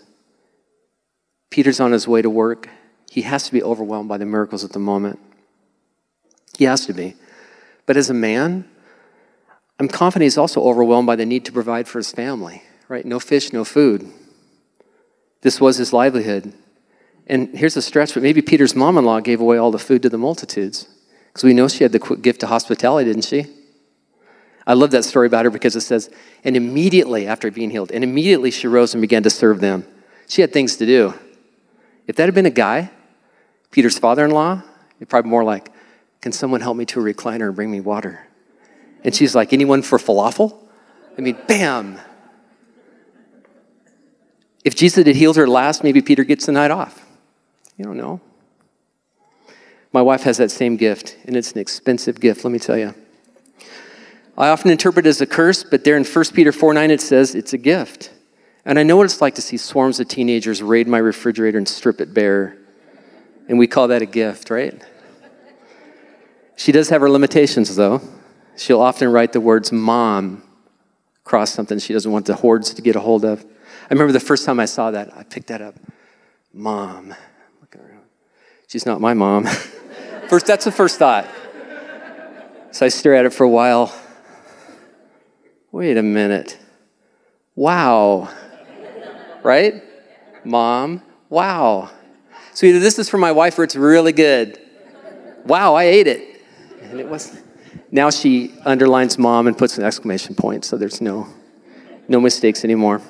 Peter's 1.49 1.79
on 1.79 1.91
his 1.91 2.07
way 2.07 2.21
to 2.21 2.29
work. 2.29 2.69
He 3.09 3.21
has 3.21 3.43
to 3.43 3.51
be 3.51 3.63
overwhelmed 3.63 4.09
by 4.09 4.17
the 4.17 4.25
miracles 4.25 4.63
at 4.63 4.73
the 4.73 4.79
moment. 4.79 5.19
He 6.57 6.65
has 6.65 6.85
to 6.85 6.93
be. 6.93 7.15
But 7.85 7.97
as 7.97 8.09
a 8.09 8.13
man, 8.13 8.67
I'm 9.79 9.87
confident 9.87 10.23
he's 10.23 10.37
also 10.37 10.63
overwhelmed 10.63 11.05
by 11.05 11.15
the 11.15 11.25
need 11.25 11.45
to 11.45 11.51
provide 11.51 11.87
for 11.87 11.99
his 11.99 12.11
family, 12.11 12.63
right? 12.87 13.05
No 13.05 13.19
fish, 13.19 13.53
no 13.53 13.63
food. 13.63 14.11
This 15.41 15.61
was 15.61 15.77
his 15.77 15.93
livelihood. 15.93 16.53
And 17.27 17.49
here's 17.55 17.77
a 17.77 17.81
stretch, 17.81 18.13
but 18.13 18.23
maybe 18.23 18.41
Peter's 18.41 18.75
mom 18.75 18.97
in 18.97 19.05
law 19.05 19.19
gave 19.19 19.41
away 19.41 19.57
all 19.57 19.71
the 19.71 19.79
food 19.79 20.01
to 20.03 20.09
the 20.09 20.17
multitudes. 20.17 20.87
Because 21.27 21.43
we 21.43 21.53
know 21.53 21.67
she 21.67 21.83
had 21.83 21.91
the 21.91 22.17
gift 22.21 22.43
of 22.43 22.49
hospitality, 22.49 23.09
didn't 23.09 23.25
she? 23.25 23.47
I 24.67 24.73
love 24.73 24.91
that 24.91 25.05
story 25.05 25.27
about 25.27 25.45
her 25.45 25.51
because 25.51 25.75
it 25.75 25.81
says, 25.81 26.09
and 26.43 26.55
immediately 26.57 27.27
after 27.27 27.51
being 27.51 27.69
healed, 27.69 27.91
and 27.91 28.03
immediately 28.03 28.49
she 28.51 28.67
rose 28.67 28.93
and 28.93 29.01
began 29.01 29.23
to 29.23 29.29
serve 29.29 29.61
them. 29.61 29.85
She 30.27 30.41
had 30.41 30.51
things 30.51 30.77
to 30.77 30.85
do. 30.85 31.13
If 32.07 32.15
that 32.15 32.25
had 32.25 32.33
been 32.33 32.45
a 32.45 32.51
guy, 32.51 32.89
Peter's 33.71 33.99
father 33.99 34.25
in 34.25 34.31
law, 34.31 34.63
it'd 34.97 35.09
probably 35.09 35.29
more 35.29 35.43
like, 35.43 35.71
Can 36.21 36.31
someone 36.31 36.61
help 36.61 36.77
me 36.77 36.85
to 36.85 36.99
a 36.99 37.13
recliner 37.13 37.47
and 37.47 37.55
bring 37.55 37.69
me 37.69 37.79
water? 37.79 38.27
And 39.03 39.13
she's 39.13 39.35
like, 39.35 39.53
Anyone 39.53 39.83
for 39.83 39.99
falafel? 39.99 40.57
I 41.17 41.21
mean, 41.21 41.37
bam. 41.47 41.99
If 44.63 44.75
Jesus 44.75 45.05
had 45.05 45.15
healed 45.15 45.35
her 45.35 45.47
last, 45.47 45.83
maybe 45.83 46.01
Peter 46.01 46.23
gets 46.23 46.47
the 46.47 46.51
night 46.51 46.71
off. 46.71 47.05
You 47.77 47.85
don't 47.85 47.97
know. 47.97 48.19
My 49.93 50.01
wife 50.01 50.23
has 50.23 50.37
that 50.37 50.51
same 50.51 50.75
gift, 50.75 51.17
and 51.25 51.37
it's 51.37 51.51
an 51.51 51.59
expensive 51.59 52.19
gift, 52.19 52.43
let 52.43 52.51
me 52.51 52.59
tell 52.59 52.77
you. 52.77 52.95
I 54.37 54.49
often 54.49 54.69
interpret 54.69 55.05
it 55.05 55.09
as 55.09 55.21
a 55.21 55.25
curse, 55.25 55.63
but 55.63 55.83
there 55.83 55.95
in 55.95 56.03
1 56.03 56.25
Peter 56.33 56.51
4 56.51 56.73
9, 56.73 56.91
it 56.91 57.01
says 57.01 57.35
it's 57.35 57.53
a 57.53 57.57
gift. 57.57 58.11
And 58.65 58.79
I 58.79 58.83
know 58.83 58.97
what 58.97 59.05
it's 59.05 59.21
like 59.21 59.35
to 59.35 59.41
see 59.41 59.57
swarms 59.57 59.99
of 59.99 60.07
teenagers 60.07 60.61
raid 60.61 60.87
my 60.87 60.97
refrigerator 60.97 61.57
and 61.57 61.67
strip 61.67 62.01
it 62.01 62.13
bare. 62.13 62.57
And 63.47 63.59
we 63.59 63.67
call 63.67 63.87
that 63.89 64.01
a 64.01 64.07
gift, 64.07 64.49
right? 64.49 64.81
She 66.57 66.71
does 66.71 66.89
have 66.89 67.01
her 67.01 67.09
limitations, 67.09 67.75
though. 67.75 68.01
She'll 68.57 68.81
often 68.81 69.11
write 69.11 69.33
the 69.33 69.41
words 69.41 69.71
mom 69.71 70.41
across 71.25 71.51
something 71.51 71.79
she 71.79 71.93
doesn't 71.93 72.11
want 72.11 72.25
the 72.25 72.35
hordes 72.35 72.73
to 72.73 72.81
get 72.81 72.95
a 72.95 72.99
hold 72.99 73.23
of. 73.23 73.43
I 73.43 73.93
remember 73.93 74.13
the 74.13 74.19
first 74.19 74.45
time 74.45 74.59
I 74.59 74.65
saw 74.65 74.91
that, 74.91 75.15
I 75.15 75.23
picked 75.23 75.47
that 75.47 75.61
up. 75.61 75.75
Mom. 76.53 77.13
Looking 77.61 77.81
around. 77.81 78.05
She's 78.67 78.85
not 78.85 78.99
my 78.99 79.13
mom. 79.13 79.45
first, 80.29 80.47
that's 80.47 80.65
the 80.65 80.71
first 80.71 80.97
thought. 80.97 81.27
So 82.71 82.85
I 82.85 82.89
stare 82.89 83.15
at 83.15 83.25
it 83.25 83.33
for 83.33 83.43
a 83.43 83.49
while. 83.49 83.93
Wait 85.75 85.97
a 85.97 86.03
minute. 86.03 86.57
Wow 87.55 88.29
right? 89.45 89.83
Mom, 90.43 91.03
wow. 91.29 91.91
So 92.53 92.65
either 92.65 92.79
this 92.79 92.97
is 92.97 93.07
for 93.09 93.19
my 93.19 93.31
wife 93.31 93.57
or 93.59 93.63
it's 93.63 93.75
really 93.75 94.11
good. 94.11 94.59
Wow, 95.45 95.75
I 95.75 95.83
ate 95.83 96.07
it. 96.07 96.41
And 96.81 96.99
it 96.99 97.07
was 97.07 97.39
now 97.91 98.09
she 98.09 98.53
underlines 98.65 99.19
mom 99.19 99.45
and 99.47 99.55
puts 99.57 99.77
an 99.77 99.83
exclamation 99.83 100.33
point, 100.33 100.65
so 100.65 100.77
there's 100.77 100.99
no 100.99 101.27
no 102.07 102.19
mistakes 102.19 102.63
anymore. 102.63 103.01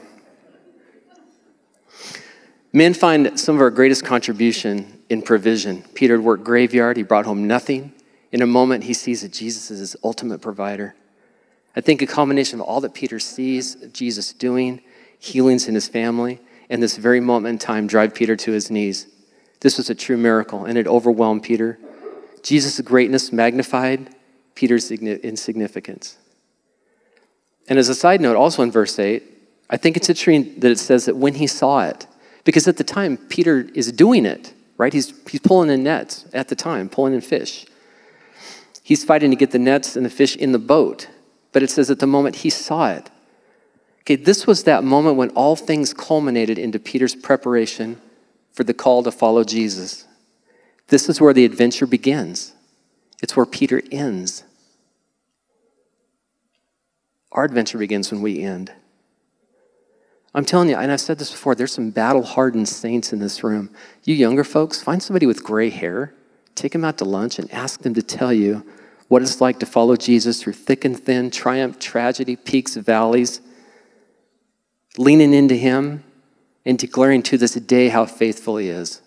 Men 2.74 2.94
find 2.94 3.40
some 3.40 3.56
of 3.56 3.62
our 3.62 3.72
greatest 3.72 4.04
contribution 4.04 5.02
in 5.10 5.22
provision. 5.22 5.84
Peter 5.94 6.18
had 6.18 6.26
worked 6.26 6.44
graveyard, 6.44 6.98
he 6.98 7.04
brought 7.04 7.26
home 7.26 7.48
nothing. 7.48 7.94
In 8.34 8.42
a 8.42 8.46
moment, 8.46 8.84
he 8.84 8.94
sees 8.94 9.22
that 9.22 9.32
Jesus 9.32 9.72
is 9.72 9.80
his 9.80 9.96
ultimate 10.04 10.42
provider. 10.42 10.96
I 11.76 11.82
think 11.82 12.02
a 12.02 12.08
combination 12.08 12.60
of 12.60 12.66
all 12.66 12.82
that 12.82 12.94
Peter 12.94 13.20
sees 13.20 13.76
Jesus 13.92 14.32
doing 14.34 14.82
healings 15.20 15.68
in 15.68 15.76
his 15.76 15.88
family, 15.88 16.40
and 16.70 16.82
this 16.82 16.98
very 16.98 17.20
moment 17.20 17.54
in 17.54 17.60
time 17.60 17.88
drive 17.88 18.14
Peter 18.14 18.36
to 18.36 18.52
his 18.52 18.72
knees. 18.72 19.08
This 19.60 19.78
was 19.78 19.90
a 19.90 19.96
true 19.96 20.18
miracle, 20.18 20.66
and 20.66 20.78
it 20.78 20.88
overwhelmed 20.88 21.44
Peter. 21.44 21.80
Jesus' 22.44 22.80
greatness 22.82 23.32
magnified 23.32 24.10
Peter's 24.54 24.92
insignificance. 24.92 26.18
And 27.68 27.80
as 27.80 27.90
a 27.90 27.96
side 27.96 28.22
note, 28.22 28.36
also 28.36 28.62
in 28.62 28.72
verse 28.72 28.98
8, 29.00 29.24
I 29.70 29.78
think 29.78 29.98
it's 29.98 30.10
interesting 30.10 30.60
that 30.60 30.72
it 30.72 30.80
says 30.80 31.06
that 31.06 31.18
when 31.18 31.36
he 31.36 31.48
saw 31.48 31.82
it, 31.82 32.06
because 32.44 32.68
at 32.68 32.78
the 32.78 32.84
time, 32.84 33.18
Peter 33.18 33.68
is 33.74 33.92
doing 33.92 34.26
it, 34.26 34.54
right? 34.78 34.94
He's, 34.94 35.14
he's 35.28 35.40
pulling 35.42 35.72
in 35.72 35.84
nets 35.84 36.26
at 36.34 36.48
the 36.48 36.56
time, 36.56 36.90
pulling 36.90 37.14
in 37.14 37.22
fish. 37.22 37.66
He's 38.84 39.04
fighting 39.04 39.32
to 39.32 39.36
get 39.36 39.50
the 39.50 39.60
nets 39.60 39.96
and 39.96 40.06
the 40.06 40.12
fish 40.12 40.36
in 40.36 40.52
the 40.52 40.60
boat. 40.60 41.10
But 41.56 41.64
it 41.64 41.70
says 41.70 41.90
at 41.90 42.00
the 42.00 42.06
moment 42.06 42.36
he 42.36 42.50
saw 42.50 42.90
it, 42.90 43.10
Okay, 44.02 44.18
this 44.18 44.46
was 44.46 44.66
that 44.66 44.84
moment 44.84 45.16
when 45.16 45.30
all 45.30 45.56
things 45.56 45.94
culminated 45.94 46.60
into 46.60 46.80
Peter's 46.80 47.16
preparation 47.16 48.02
for 48.52 48.66
the 48.66 48.74
call 48.74 49.04
to 49.04 49.10
follow 49.10 49.46
Jesus. 49.46 50.06
This 50.90 51.08
is 51.08 51.22
where 51.22 51.32
the 51.32 51.46
adventure 51.46 51.88
begins, 51.88 52.52
it's 53.24 53.38
where 53.38 53.46
Peter 53.46 53.82
ends. 53.90 54.44
Our 57.32 57.46
adventure 57.46 57.78
begins 57.78 58.12
when 58.12 58.22
we 58.22 58.42
end. 58.42 58.74
I'm 60.34 60.44
telling 60.44 60.68
you, 60.68 60.76
and 60.76 60.92
I've 60.92 61.00
said 61.00 61.20
this 61.20 61.32
before, 61.32 61.56
there's 61.56 61.72
some 61.72 61.90
battle 61.90 62.24
hardened 62.24 62.68
saints 62.68 63.14
in 63.14 63.20
this 63.20 63.46
room. 63.46 63.70
You 64.04 64.14
younger 64.14 64.44
folks, 64.44 64.84
find 64.84 65.02
somebody 65.02 65.26
with 65.26 65.42
gray 65.42 65.70
hair, 65.70 66.14
take 66.54 66.74
them 66.74 66.84
out 66.84 66.98
to 66.98 67.06
lunch, 67.06 67.40
and 67.40 67.50
ask 67.54 67.82
them 67.82 67.94
to 67.94 68.04
tell 68.04 68.34
you 68.34 68.66
what 69.08 69.22
it's 69.22 69.40
like 69.40 69.60
to 69.60 69.66
follow 69.66 69.96
Jesus 69.96 70.42
through 70.42 70.54
thick 70.54 70.84
and 70.84 71.00
thin, 71.00 71.30
triumph, 71.32 71.80
tragedy, 71.80 72.36
peaks, 72.36 72.76
valleys 72.76 73.42
leaning 74.98 75.34
into 75.34 75.56
Him 75.56 76.04
and 76.66 76.78
declaring 76.78 77.22
to 77.24 77.38
this 77.38 77.54
day 77.54 77.90
how 77.90 78.06
faithful 78.06 78.58
He 78.58 78.70
is. 78.70 79.02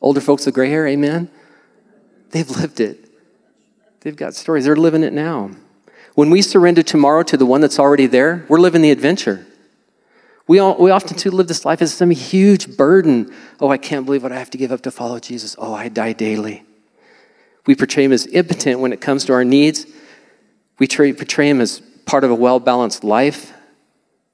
Older 0.00 0.20
folks 0.20 0.46
with 0.46 0.54
gray 0.54 0.70
hair, 0.70 0.86
amen? 0.86 1.30
They've 2.30 2.48
lived 2.48 2.80
it. 2.80 3.06
They've 4.00 4.16
got 4.16 4.34
stories. 4.34 4.64
They're 4.64 4.76
living 4.76 5.02
it 5.02 5.12
now. 5.12 5.50
When 6.14 6.30
we 6.30 6.40
surrender 6.42 6.82
tomorrow 6.82 7.22
to 7.24 7.36
the 7.36 7.44
one 7.44 7.60
that's 7.60 7.78
already 7.78 8.06
there, 8.06 8.46
we're 8.48 8.58
living 8.60 8.82
the 8.82 8.90
adventure. 8.90 9.46
We, 10.46 10.58
all, 10.58 10.76
we 10.78 10.90
often 10.90 11.16
too 11.16 11.30
live 11.30 11.48
this 11.48 11.64
life 11.64 11.82
as 11.82 11.92
some 11.92 12.10
huge 12.10 12.76
burden. 12.76 13.32
Oh, 13.60 13.68
I 13.68 13.76
can't 13.76 14.06
believe 14.06 14.22
what 14.22 14.32
I 14.32 14.38
have 14.38 14.50
to 14.50 14.58
give 14.58 14.72
up 14.72 14.80
to 14.82 14.90
follow 14.90 15.20
Jesus. 15.20 15.54
Oh, 15.58 15.74
I 15.74 15.88
die 15.88 16.12
daily. 16.12 16.64
We 17.66 17.74
portray 17.74 18.04
him 18.04 18.12
as 18.12 18.26
impotent 18.26 18.80
when 18.80 18.92
it 18.92 19.00
comes 19.00 19.24
to 19.26 19.32
our 19.32 19.44
needs. 19.44 19.86
We 20.78 20.86
portray 20.86 21.48
him 21.48 21.60
as 21.60 21.80
part 22.06 22.24
of 22.24 22.30
a 22.30 22.34
well 22.34 22.58
balanced 22.58 23.04
life. 23.04 23.52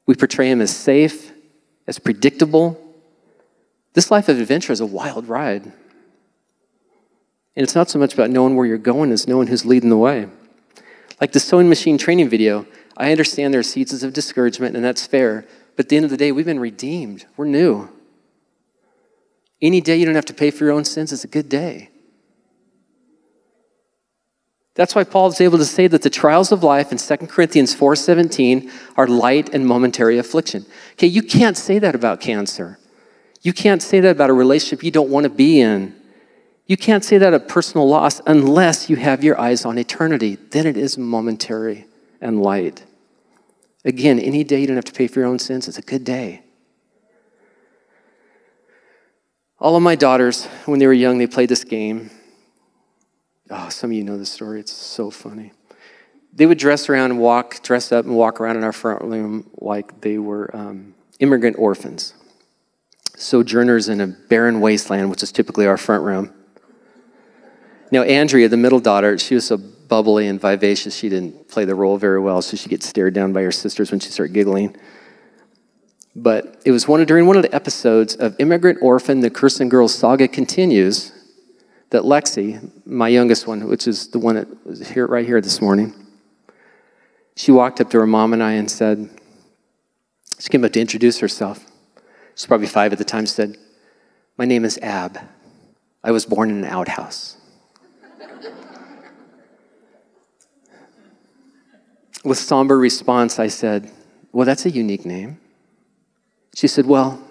We 0.06 0.14
portray 0.14 0.50
him 0.50 0.60
as 0.60 0.74
safe, 0.74 1.32
as 1.86 1.98
predictable. 1.98 2.80
This 3.94 4.10
life 4.10 4.28
of 4.28 4.38
adventure 4.38 4.72
is 4.72 4.80
a 4.80 4.86
wild 4.86 5.28
ride. 5.28 5.64
And 5.64 7.64
it's 7.64 7.74
not 7.74 7.88
so 7.88 7.98
much 7.98 8.14
about 8.14 8.30
knowing 8.30 8.54
where 8.54 8.66
you're 8.66 8.78
going 8.78 9.10
as 9.10 9.26
knowing 9.26 9.48
who's 9.48 9.64
leading 9.64 9.88
the 9.88 9.96
way. 9.96 10.28
Like 11.20 11.32
the 11.32 11.40
sewing 11.40 11.68
machine 11.68 11.96
training 11.96 12.28
video, 12.28 12.66
I 12.96 13.10
understand 13.10 13.52
there 13.52 13.60
are 13.60 13.64
seasons 13.64 14.02
of 14.02 14.12
discouragement, 14.12 14.76
and 14.76 14.84
that's 14.84 15.06
fair. 15.06 15.46
But 15.74 15.86
at 15.86 15.88
the 15.88 15.96
end 15.96 16.04
of 16.04 16.10
the 16.10 16.16
day, 16.16 16.32
we've 16.32 16.44
been 16.44 16.60
redeemed. 16.60 17.26
We're 17.36 17.46
new. 17.46 17.88
Any 19.60 19.80
day 19.80 19.96
you 19.96 20.04
don't 20.04 20.14
have 20.14 20.26
to 20.26 20.34
pay 20.34 20.50
for 20.50 20.64
your 20.64 20.72
own 20.72 20.84
sins 20.84 21.12
is 21.12 21.24
a 21.24 21.28
good 21.28 21.48
day. 21.48 21.90
That's 24.76 24.94
why 24.94 25.04
Paul 25.04 25.28
is 25.28 25.40
able 25.40 25.56
to 25.58 25.64
say 25.64 25.86
that 25.88 26.02
the 26.02 26.10
trials 26.10 26.52
of 26.52 26.62
life 26.62 26.92
in 26.92 26.98
2 26.98 27.28
Corinthians 27.28 27.74
4:17 27.74 28.70
are 28.96 29.06
light 29.06 29.48
and 29.52 29.66
momentary 29.66 30.18
affliction. 30.18 30.66
Okay, 30.92 31.06
you 31.06 31.22
can't 31.22 31.56
say 31.56 31.78
that 31.78 31.94
about 31.94 32.20
cancer. 32.20 32.78
You 33.42 33.54
can't 33.54 33.82
say 33.82 34.00
that 34.00 34.10
about 34.10 34.28
a 34.28 34.34
relationship 34.34 34.84
you 34.84 34.90
don't 34.90 35.08
want 35.08 35.24
to 35.24 35.30
be 35.30 35.60
in. 35.60 35.94
You 36.66 36.76
can't 36.76 37.04
say 37.04 37.16
that 37.16 37.32
of 37.32 37.48
personal 37.48 37.88
loss 37.88 38.20
unless 38.26 38.90
you 38.90 38.96
have 38.96 39.24
your 39.24 39.40
eyes 39.40 39.64
on 39.64 39.78
eternity. 39.78 40.36
Then 40.50 40.66
it 40.66 40.76
is 40.76 40.98
momentary 40.98 41.86
and 42.20 42.42
light. 42.42 42.84
Again, 43.84 44.18
any 44.18 44.44
day 44.44 44.60
you 44.60 44.66
don't 44.66 44.76
have 44.76 44.84
to 44.84 44.92
pay 44.92 45.06
for 45.06 45.20
your 45.20 45.28
own 45.28 45.38
sins 45.38 45.68
is 45.68 45.78
a 45.78 45.82
good 45.82 46.04
day. 46.04 46.42
All 49.58 49.74
of 49.74 49.82
my 49.82 49.94
daughters, 49.94 50.44
when 50.66 50.80
they 50.80 50.86
were 50.86 50.92
young, 50.92 51.16
they 51.16 51.26
played 51.26 51.48
this 51.48 51.64
game. 51.64 52.10
Oh, 53.50 53.68
some 53.68 53.90
of 53.90 53.96
you 53.96 54.04
know 54.04 54.18
the 54.18 54.26
story. 54.26 54.61
It's 54.61 54.72
so 54.72 55.11
funny. 55.11 55.52
They 56.32 56.46
would 56.46 56.59
dress 56.59 56.88
around 56.88 57.12
and 57.12 57.20
walk, 57.20 57.62
dress 57.62 57.92
up 57.92 58.04
and 58.04 58.16
walk 58.16 58.40
around 58.40 58.56
in 58.56 58.64
our 58.64 58.72
front 58.72 59.02
room 59.02 59.48
like 59.59 60.00
they 60.00 60.18
were 60.18 60.54
um, 60.54 60.94
immigrant 61.20 61.56
orphans, 61.59 62.12
sojourners 63.16 63.88
in 63.88 64.00
a 64.00 64.06
barren 64.06 64.61
wasteland, 64.61 65.11
which 65.11 65.22
is 65.22 65.32
typically 65.32 65.66
our 65.66 65.76
front 65.76 66.04
room. 66.04 66.32
Now, 67.90 68.02
Andrea, 68.02 68.48
the 68.48 68.56
middle 68.56 68.80
daughter, 68.80 69.16
she 69.16 69.35
was 69.35 69.46
so 69.46 69.56
bubbly 69.56 70.26
and 70.26 70.40
vivacious, 70.40 70.94
she 70.94 71.09
didn't 71.09 71.48
play 71.48 71.64
the 71.64 71.74
role 71.74 71.96
very 71.96 72.20
well, 72.20 72.42
so 72.42 72.56
she 72.56 72.68
gets 72.68 72.87
stared 72.87 73.14
down 73.14 73.32
by 73.32 73.42
her 73.42 73.52
sisters 73.52 73.90
when 73.90 74.00
she 74.00 74.11
started 74.11 74.35
giggling. 74.35 74.76
But 76.16 76.61
it 76.64 76.72
was 76.72 76.88
one 76.88 77.00
of, 77.00 77.06
during 77.06 77.26
one 77.26 77.37
of 77.37 77.42
the 77.42 77.54
episodes 77.54 78.16
of 78.16 78.35
Immigrant 78.40 78.78
Orphan, 78.82 79.20
the 79.20 79.30
Kirsten 79.30 79.68
Girls 79.68 79.94
saga 79.94 80.26
continues 80.26 81.12
that 81.90 82.03
Lexi, 82.03 82.70
my 82.85 83.09
youngest 83.09 83.46
one, 83.46 83.68
which 83.68 83.87
is 83.87 84.09
the 84.09 84.18
one 84.18 84.35
that 84.35 84.66
was 84.66 84.88
here 84.88 85.07
right 85.07 85.25
here 85.25 85.40
this 85.40 85.61
morning, 85.61 85.94
she 87.37 87.53
walked 87.53 87.81
up 87.81 87.90
to 87.90 87.99
her 88.01 88.07
mom 88.07 88.33
and 88.33 88.42
I 88.42 88.53
and 88.53 88.70
said, 88.70 89.11
She 90.38 90.49
came 90.49 90.64
up 90.64 90.72
to 90.72 90.81
introduce 90.81 91.18
herself. 91.18 91.64
She's 92.35 92.46
probably 92.46 92.66
five 92.66 92.92
at 92.92 92.99
the 92.99 93.05
time, 93.05 93.27
said, 93.27 93.57
My 94.37 94.46
name 94.46 94.64
is 94.64 94.79
Ab. 94.79 95.18
I 96.03 96.11
was 96.11 96.27
born 96.27 96.51
in 96.51 96.59
an 96.59 96.64
outhouse. 96.64 97.37
With 102.25 102.38
somber 102.38 102.79
response, 102.79 103.38
I 103.38 103.49
said, 103.49 103.92
Well, 104.33 104.46
that's 104.46 104.66
a 104.66 104.70
unique 104.70 105.05
name. 105.05 105.38
She 106.55 106.68
said, 106.68 106.87
Well, 106.87 107.22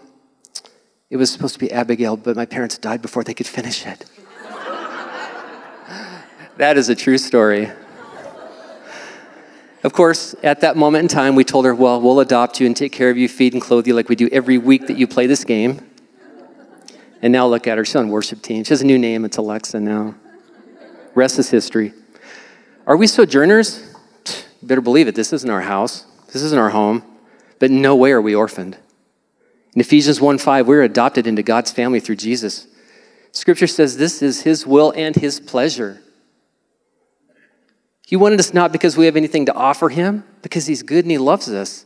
it 1.10 1.18
was 1.18 1.32
supposed 1.32 1.56
to 1.56 1.60
be 1.60 1.72
Abigail, 1.72 2.15
but 2.15 2.36
my 2.36 2.46
parents 2.46 2.78
died 2.78 3.02
before 3.02 3.24
they 3.24 3.34
could 3.34 3.48
finish 3.48 3.86
it. 3.86 4.06
That 6.58 6.78
is 6.78 6.89
a 6.89 6.96
true 6.96 7.18
story. 7.18 7.72
Of 9.84 9.94
course, 9.94 10.34
at 10.41 10.62
that 10.62 10.78
moment 10.78 11.04
in 11.04 11.08
time, 11.08 11.36
we 11.36 11.44
told 11.44 11.65
her, 11.65 11.76
Well, 11.76 12.02
we'll 12.02 12.20
adopt 12.20 12.60
you 12.60 12.65
and 12.65 12.76
take 12.76 12.91
care 12.91 13.12
of 13.12 13.18
you, 13.18 13.30
feed 13.30 13.54
and 13.54 13.62
clothe 13.62 13.86
you 13.86 13.94
like 13.94 14.10
we 14.10 14.15
do 14.15 14.28
every 14.32 14.58
week 14.58 14.88
that 14.88 14.98
you 14.98 15.06
play 15.06 15.28
this 15.28 15.44
game. 15.44 15.80
And 17.22 17.32
now 17.32 17.46
look 17.46 17.68
at 17.68 17.78
her. 17.78 17.86
She's 17.86 17.96
on 17.96 18.10
worship 18.10 18.41
team. 18.41 18.63
She 18.63 18.70
has 18.70 18.82
a 18.82 18.86
new 18.86 18.98
name. 18.98 19.26
It's 19.26 19.38
Alexa 19.38 19.80
now. 19.80 20.15
Rest 21.13 21.38
is 21.38 21.50
history. 21.50 21.94
Are 22.88 22.98
we 22.98 23.06
sojourners? 23.06 23.96
Better 24.63 24.82
believe 24.82 25.08
it. 25.08 25.13
This 25.15 25.34
isn't 25.34 25.50
our 25.50 25.62
house. 25.62 26.06
This 26.34 26.41
isn't 26.41 26.58
our 26.58 26.70
home. 26.70 27.04
But 27.60 27.70
no 27.70 27.96
way 27.96 28.12
are 28.12 28.22
we 28.22 28.34
orphaned. 28.34 28.78
In 29.76 29.82
Ephesians 29.82 30.20
1 30.20 30.39
5, 30.39 30.68
we're 30.68 30.82
adopted 30.84 31.28
into 31.28 31.44
God's 31.44 31.72
family 31.72 32.00
through 32.00 32.15
Jesus. 32.15 32.65
Scripture 33.32 33.68
says 33.68 33.98
this 33.98 34.24
is 34.24 34.41
His 34.41 34.65
will 34.65 34.91
and 34.96 35.15
His 35.15 35.39
pleasure 35.39 36.02
he 38.06 38.15
wanted 38.15 38.39
us 38.39 38.54
not 38.54 38.72
because 38.72 38.96
we 38.96 39.06
have 39.06 39.15
anything 39.15 39.48
to 39.48 39.54
offer 39.54 39.89
him, 39.89 40.24
because 40.41 40.68
he's 40.68 40.84
good 40.84 41.06
and 41.06 41.12
he 41.12 41.18
loves 41.18 41.50
us. 41.50 41.86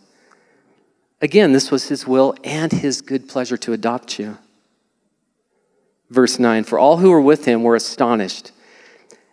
Again, 1.22 1.54
this 1.54 1.72
was 1.72 1.88
his 1.88 2.06
will 2.06 2.36
and 2.44 2.72
his 2.72 3.02
good 3.02 3.28
pleasure 3.28 3.58
to 3.58 3.74
adopt 3.74 4.20
you. 4.20 4.38
Verse 6.10 6.40
9 6.40 6.64
For 6.66 6.78
all 6.78 6.98
who 6.98 7.10
were 7.10 7.22
with 7.22 7.46
him 7.46 7.64
were 7.64 7.76
astonished 7.76 8.52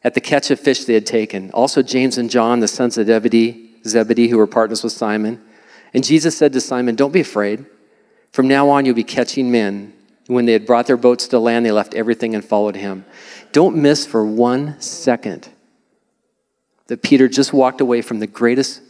at 0.05 0.15
the 0.15 0.21
catch 0.21 0.51
of 0.51 0.61
fish 0.61 0.85
they 0.85 0.95
had 0.95 1.07
taken. 1.07 1.51
Also, 1.51 1.83
James 1.83 2.19
and 2.19 2.31
John, 2.31 2.61
the 2.61 2.69
sons 2.69 2.97
of 2.99 3.07
Zebedee, 3.07 3.71
Zebedee, 3.85 4.29
who 4.29 4.39
were 4.39 4.47
partners 4.47 4.85
with 4.85 4.93
Simon. 4.93 5.43
And 5.93 6.05
Jesus 6.05 6.37
said 6.37 6.53
to 6.53 6.61
Simon, 6.61 6.95
Don't 6.95 7.13
be 7.13 7.21
afraid. 7.21 7.65
From 8.33 8.47
now 8.47 8.69
on, 8.69 8.85
you'll 8.85 8.95
be 8.95 9.05
catching 9.05 9.51
men. 9.51 9.93
When 10.27 10.45
they 10.45 10.53
had 10.53 10.67
brought 10.67 10.87
their 10.87 10.97
boats 10.97 11.29
to 11.29 11.39
land, 11.39 11.65
they 11.65 11.73
left 11.73 11.95
everything 11.95 12.35
and 12.35 12.45
followed 12.45 12.77
him. 12.77 13.05
Don't 13.53 13.77
miss 13.77 14.07
for 14.07 14.25
one 14.25 14.81
second 14.81 15.49
that 16.87 17.03
Peter 17.03 17.29
just 17.29 17.53
walked 17.53 17.81
away 17.81 18.03
from 18.03 18.21
the 18.21 18.27
greatest 18.27 18.81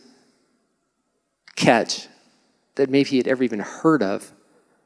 catch 1.55 2.09
that 2.75 2.91
maybe 2.91 3.09
he 3.09 3.17
had 3.17 3.27
ever 3.27 3.43
even 3.43 3.61
heard 3.61 4.03
of, 4.03 4.33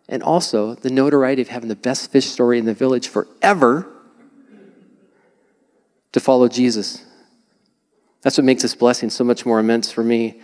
and 0.08 0.22
also 0.22 0.74
the 0.74 0.90
notoriety 0.90 1.42
of 1.42 1.48
having 1.48 1.68
the 1.68 1.76
best 1.76 2.10
fish 2.10 2.26
story 2.26 2.58
in 2.58 2.64
the 2.64 2.74
village 2.74 3.08
forever 3.08 3.86
to 6.12 6.20
follow 6.20 6.48
Jesus. 6.48 7.04
That's 8.22 8.36
what 8.36 8.44
makes 8.44 8.62
this 8.62 8.74
blessing 8.74 9.10
so 9.10 9.24
much 9.24 9.46
more 9.46 9.58
immense 9.58 9.90
for 9.90 10.04
me. 10.04 10.40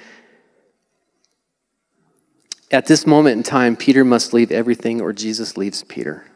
At 2.71 2.87
this 2.87 3.07
moment 3.07 3.37
in 3.37 3.43
time, 3.45 3.77
Peter 3.77 4.05
must 4.05 4.33
leave 4.33 4.51
everything, 4.51 5.01
or 5.01 5.13
Jesus 5.13 5.57
leaves 5.57 5.85
Peter. 5.85 6.27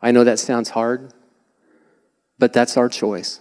I 0.00 0.10
know 0.10 0.24
that 0.24 0.38
sounds 0.38 0.70
hard. 0.70 1.12
But 2.38 2.52
that's 2.52 2.76
our 2.76 2.88
choice. 2.88 3.40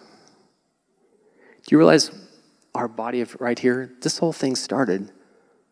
Do 1.65 1.75
you 1.75 1.77
realize 1.77 2.11
our 2.73 2.87
body 2.87 3.21
of 3.21 3.39
right 3.39 3.57
here? 3.57 3.91
This 4.01 4.17
whole 4.17 4.33
thing 4.33 4.55
started 4.55 5.11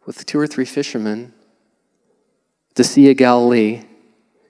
with 0.06 0.26
two 0.26 0.40
or 0.40 0.48
three 0.48 0.66
fishermen, 0.66 1.34
the 2.76 2.84
Sea 2.84 3.12
of 3.12 3.18
Galilee, 3.18 3.84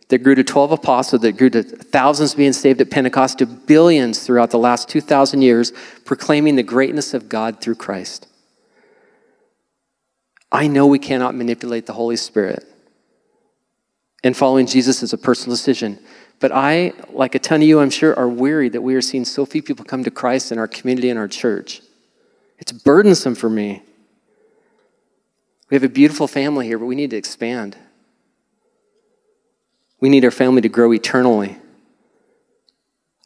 that 0.09 0.19
grew 0.19 0.35
to 0.35 0.43
12 0.43 0.71
apostles, 0.71 1.21
that 1.21 1.33
grew 1.33 1.49
to 1.51 1.63
thousands 1.63 2.33
being 2.33 2.53
saved 2.53 2.81
at 2.81 2.89
Pentecost, 2.89 3.39
to 3.39 3.45
billions 3.45 4.25
throughout 4.25 4.49
the 4.49 4.57
last 4.57 4.89
2,000 4.89 5.41
years, 5.41 5.71
proclaiming 6.03 6.55
the 6.55 6.63
greatness 6.63 7.13
of 7.13 7.29
God 7.29 7.61
through 7.61 7.75
Christ. 7.75 8.27
I 10.51 10.67
know 10.67 10.87
we 10.87 10.97
cannot 10.97 11.35
manipulate 11.35 11.85
the 11.85 11.93
Holy 11.93 12.15
Spirit. 12.15 12.65
And 14.23 14.35
following 14.35 14.65
Jesus 14.65 15.03
is 15.03 15.13
a 15.13 15.17
personal 15.17 15.55
decision. 15.55 15.99
But 16.39 16.51
I, 16.53 16.93
like 17.11 17.35
a 17.35 17.39
ton 17.39 17.61
of 17.61 17.67
you, 17.67 17.79
I'm 17.79 17.89
sure, 17.89 18.17
are 18.17 18.29
weary 18.29 18.69
that 18.69 18.81
we 18.81 18.95
are 18.95 19.01
seeing 19.01 19.25
so 19.25 19.45
few 19.45 19.61
people 19.61 19.83
come 19.83 20.03
to 20.05 20.11
Christ 20.11 20.51
in 20.51 20.57
our 20.57 20.67
community 20.67 21.09
and 21.09 21.19
our 21.19 21.27
church. 21.27 21.81
It's 22.57 22.71
burdensome 22.71 23.35
for 23.35 23.49
me. 23.49 23.83
We 25.69 25.75
have 25.75 25.83
a 25.83 25.89
beautiful 25.89 26.27
family 26.27 26.65
here, 26.65 26.79
but 26.79 26.85
we 26.85 26.95
need 26.95 27.11
to 27.11 27.17
expand. 27.17 27.77
We 29.99 30.09
need 30.09 30.23
our 30.23 30.31
family 30.31 30.61
to 30.61 30.69
grow 30.69 30.93
eternally. 30.93 31.57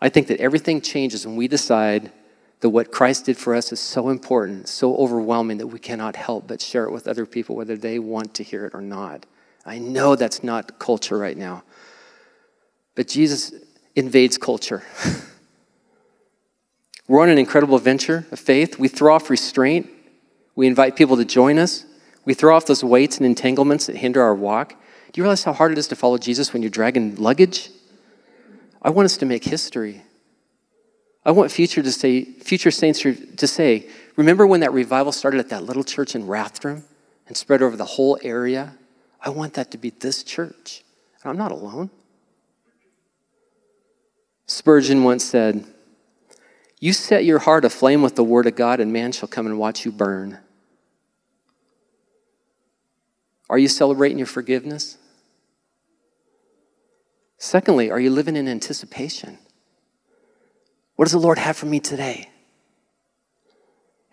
I 0.01 0.09
think 0.09 0.27
that 0.27 0.39
everything 0.39 0.81
changes 0.81 1.25
when 1.25 1.35
we 1.35 1.47
decide 1.47 2.11
that 2.59 2.69
what 2.69 2.91
Christ 2.91 3.25
did 3.25 3.37
for 3.37 3.55
us 3.55 3.71
is 3.71 3.79
so 3.79 4.09
important, 4.09 4.67
so 4.67 4.95
overwhelming 4.97 5.59
that 5.59 5.67
we 5.67 5.79
cannot 5.79 6.15
help 6.15 6.47
but 6.47 6.61
share 6.61 6.85
it 6.85 6.91
with 6.91 7.07
other 7.07 7.25
people, 7.25 7.55
whether 7.55 7.77
they 7.77 7.99
want 7.99 8.33
to 8.35 8.43
hear 8.43 8.65
it 8.65 8.73
or 8.73 8.81
not. 8.81 9.25
I 9.65 9.79
know 9.79 10.15
that's 10.15 10.43
not 10.43 10.79
culture 10.79 11.17
right 11.17 11.37
now. 11.37 11.63
But 12.95 13.07
Jesus 13.07 13.53
invades 13.95 14.37
culture. 14.37 14.83
We're 17.07 17.21
on 17.21 17.29
an 17.29 17.37
incredible 17.37 17.77
venture 17.79 18.25
of 18.31 18.39
faith. 18.39 18.79
We 18.79 18.87
throw 18.87 19.15
off 19.15 19.29
restraint. 19.29 19.89
We 20.55 20.67
invite 20.67 20.95
people 20.95 21.17
to 21.17 21.25
join 21.25 21.59
us. 21.59 21.85
We 22.25 22.33
throw 22.33 22.55
off 22.55 22.65
those 22.65 22.83
weights 22.83 23.17
and 23.17 23.25
entanglements 23.25 23.87
that 23.87 23.97
hinder 23.97 24.21
our 24.21 24.35
walk. 24.35 24.69
Do 24.69 25.19
you 25.19 25.23
realize 25.23 25.43
how 25.43 25.53
hard 25.53 25.71
it 25.71 25.77
is 25.77 25.87
to 25.89 25.95
follow 25.95 26.17
Jesus 26.17 26.53
when 26.53 26.61
you're 26.61 26.71
dragging 26.71 27.15
luggage? 27.15 27.69
I 28.81 28.89
want 28.89 29.05
us 29.05 29.17
to 29.17 29.25
make 29.25 29.43
history. 29.43 30.01
I 31.25 31.31
want 31.31 31.51
future 31.51 31.81
to 31.81 31.91
say, 31.91 32.23
future 32.23 32.71
saints 32.71 33.01
to 33.01 33.47
say, 33.47 33.87
remember 34.15 34.45
when 34.47 34.61
that 34.61 34.73
revival 34.73 35.11
started 35.11 35.39
at 35.39 35.49
that 35.49 35.63
little 35.63 35.83
church 35.83 36.15
in 36.15 36.23
Rathdrum 36.25 36.83
and 37.27 37.37
spread 37.37 37.61
over 37.61 37.77
the 37.77 37.85
whole 37.85 38.17
area? 38.23 38.75
I 39.21 39.29
want 39.29 39.53
that 39.53 39.71
to 39.71 39.77
be 39.77 39.89
this 39.89 40.23
church. 40.23 40.83
And 41.21 41.29
I'm 41.29 41.37
not 41.37 41.51
alone. 41.51 41.89
Spurgeon 44.45 45.03
once 45.03 45.23
said, 45.23 45.65
You 46.79 46.93
set 46.93 47.25
your 47.25 47.39
heart 47.39 47.65
aflame 47.65 48.01
with 48.01 48.15
the 48.15 48.23
word 48.23 48.45
of 48.45 48.55
God, 48.55 48.79
and 48.79 48.91
man 48.91 49.11
shall 49.11 49.29
come 49.29 49.45
and 49.45 49.57
watch 49.57 49.85
you 49.85 49.91
burn. 49.91 50.39
Are 53.49 53.57
you 53.57 53.67
celebrating 53.67 54.17
your 54.17 54.27
forgiveness? 54.27 54.97
Secondly, 57.37 57.91
are 57.91 57.99
you 57.99 58.09
living 58.09 58.35
in 58.35 58.47
anticipation? 58.47 59.37
What 60.95 61.05
does 61.05 61.11
the 61.11 61.19
Lord 61.19 61.37
have 61.37 61.57
for 61.57 61.65
me 61.65 61.79
today? 61.79 62.29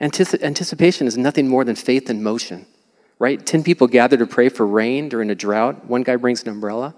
Antici- 0.01 0.43
anticipation 0.43 1.07
is 1.07 1.16
nothing 1.16 1.47
more 1.47 1.64
than 1.64 1.77
faith 1.77 2.09
in 2.09 2.23
motion, 2.23 2.66
right? 3.19 3.45
Ten 3.45 3.62
people 3.62 3.87
gather 3.87 4.16
to 4.16 4.27
pray 4.27 4.49
for 4.49 4.66
rain 4.66 5.09
during 5.09 5.31
a 5.31 5.35
drought. 5.35 5.87
One 5.87 6.03
guy 6.03 6.16
brings 6.16 6.43
an 6.43 6.49
umbrella. 6.49 6.95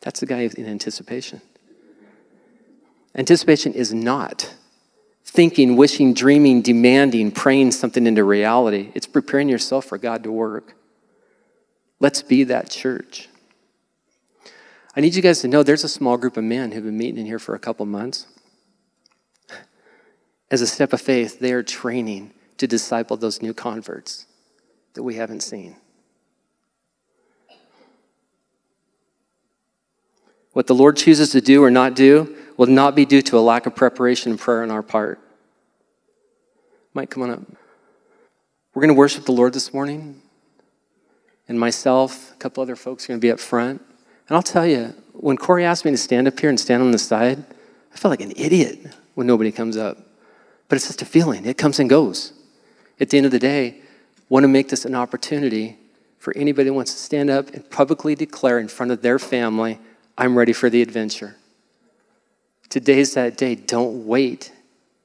That's 0.00 0.20
the 0.20 0.26
guy 0.26 0.40
in 0.40 0.66
anticipation. 0.66 1.40
Anticipation 3.14 3.72
is 3.72 3.92
not 3.92 4.54
thinking, 5.24 5.76
wishing, 5.76 6.14
dreaming, 6.14 6.62
demanding, 6.62 7.30
praying 7.30 7.72
something 7.72 8.06
into 8.06 8.24
reality. 8.24 8.90
It's 8.94 9.06
preparing 9.06 9.48
yourself 9.48 9.84
for 9.84 9.98
God 9.98 10.22
to 10.24 10.32
work. 10.32 10.74
Let's 12.00 12.22
be 12.22 12.44
that 12.44 12.70
church. 12.70 13.28
I 14.96 15.00
need 15.00 15.14
you 15.14 15.22
guys 15.22 15.40
to 15.42 15.48
know 15.48 15.62
there's 15.62 15.84
a 15.84 15.88
small 15.88 16.16
group 16.16 16.36
of 16.36 16.44
men 16.44 16.72
who've 16.72 16.84
been 16.84 16.98
meeting 16.98 17.18
in 17.18 17.26
here 17.26 17.38
for 17.38 17.54
a 17.54 17.58
couple 17.58 17.86
months. 17.86 18.26
As 20.50 20.62
a 20.62 20.66
step 20.66 20.92
of 20.92 21.00
faith, 21.00 21.38
they 21.38 21.52
are 21.52 21.62
training 21.62 22.32
to 22.58 22.66
disciple 22.66 23.16
those 23.16 23.40
new 23.40 23.54
converts 23.54 24.26
that 24.94 25.02
we 25.04 25.14
haven't 25.14 25.40
seen. 25.40 25.76
What 30.52 30.66
the 30.66 30.74
Lord 30.74 30.96
chooses 30.96 31.30
to 31.30 31.40
do 31.40 31.62
or 31.62 31.70
not 31.70 31.94
do 31.94 32.36
will 32.60 32.66
not 32.66 32.94
be 32.94 33.06
due 33.06 33.22
to 33.22 33.38
a 33.38 33.40
lack 33.40 33.64
of 33.64 33.74
preparation 33.74 34.30
and 34.32 34.38
prayer 34.38 34.62
on 34.62 34.70
our 34.70 34.82
part. 34.82 35.18
Mike, 36.92 37.08
come 37.08 37.22
on 37.22 37.30
up. 37.30 37.40
We're 38.74 38.82
going 38.82 38.94
to 38.94 38.98
worship 38.98 39.24
the 39.24 39.32
Lord 39.32 39.54
this 39.54 39.72
morning. 39.72 40.20
And 41.48 41.58
myself, 41.58 42.32
a 42.32 42.36
couple 42.36 42.62
other 42.62 42.76
folks 42.76 43.04
are 43.04 43.08
going 43.08 43.18
to 43.18 43.26
be 43.26 43.32
up 43.32 43.40
front. 43.40 43.80
And 44.28 44.36
I'll 44.36 44.42
tell 44.42 44.66
you, 44.66 44.92
when 45.14 45.38
Corey 45.38 45.64
asked 45.64 45.86
me 45.86 45.90
to 45.90 45.96
stand 45.96 46.28
up 46.28 46.38
here 46.38 46.50
and 46.50 46.60
stand 46.60 46.82
on 46.82 46.90
the 46.90 46.98
side, 46.98 47.42
I 47.94 47.96
felt 47.96 48.10
like 48.10 48.20
an 48.20 48.34
idiot 48.36 48.94
when 49.14 49.26
nobody 49.26 49.52
comes 49.52 49.78
up. 49.78 49.96
But 50.68 50.76
it's 50.76 50.86
just 50.86 51.00
a 51.00 51.06
feeling, 51.06 51.46
it 51.46 51.56
comes 51.56 51.78
and 51.78 51.88
goes. 51.88 52.34
At 53.00 53.08
the 53.08 53.16
end 53.16 53.24
of 53.24 53.32
the 53.32 53.38
day, 53.38 53.80
want 54.28 54.44
to 54.44 54.48
make 54.48 54.68
this 54.68 54.84
an 54.84 54.94
opportunity 54.94 55.78
for 56.18 56.36
anybody 56.36 56.68
who 56.68 56.74
wants 56.74 56.92
to 56.92 57.00
stand 57.00 57.30
up 57.30 57.48
and 57.54 57.70
publicly 57.70 58.14
declare 58.14 58.58
in 58.58 58.68
front 58.68 58.92
of 58.92 59.00
their 59.00 59.18
family, 59.18 59.78
I'm 60.18 60.36
ready 60.36 60.52
for 60.52 60.68
the 60.68 60.82
adventure. 60.82 61.36
Today's 62.70 63.14
that 63.14 63.36
day. 63.36 63.54
Don't 63.54 64.06
wait 64.06 64.52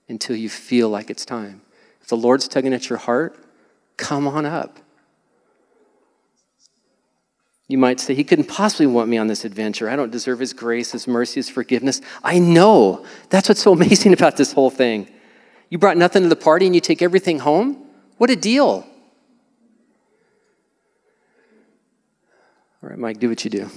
until 0.07 0.38
you 0.38 0.47
feel 0.47 0.89
like 0.89 1.09
it's 1.09 1.26
time. 1.26 1.61
If 2.01 2.07
the 2.07 2.18
Lord's 2.18 2.47
tugging 2.47 2.74
at 2.74 2.89
your 2.89 2.99
heart, 2.99 3.45
Come 3.97 4.28
on 4.28 4.45
up. 4.45 4.80
You 7.68 7.78
might 7.78 7.99
say, 7.99 8.13
He 8.13 8.24
couldn't 8.24 8.47
possibly 8.47 8.88
want 8.88 9.09
me 9.09 9.18
on 9.18 9.28
this 9.28 9.45
adventure. 9.45 9.89
I 9.89 9.95
don't 9.95 10.11
deserve 10.11 10.39
His 10.39 10.53
grace, 10.53 10.91
His 10.91 11.07
mercy, 11.07 11.36
His 11.36 11.49
forgiveness. 11.49 12.01
I 12.24 12.39
know. 12.39 13.05
That's 13.30 13.49
what's 13.49 13.61
so 13.61 13.74
amazing 13.80 14.13
about 14.13 14.38
this 14.38 14.51
whole 14.51 14.70
thing. 14.70 15.07
You 15.70 15.78
brought 15.78 15.97
nothing 15.97 16.24
to 16.24 16.30
the 16.30 16.36
party 16.36 16.66
and 16.66 16.76
you 16.76 16.82
take 16.82 17.01
everything 17.01 17.39
home? 17.39 17.84
What 18.18 18.30
a 18.30 18.36
deal. 18.36 18.88
All 22.84 22.89
right, 22.89 22.99
Mike, 22.99 23.20
do 23.20 23.30
what 23.30 23.43
you 23.43 23.49
do. 23.49 23.70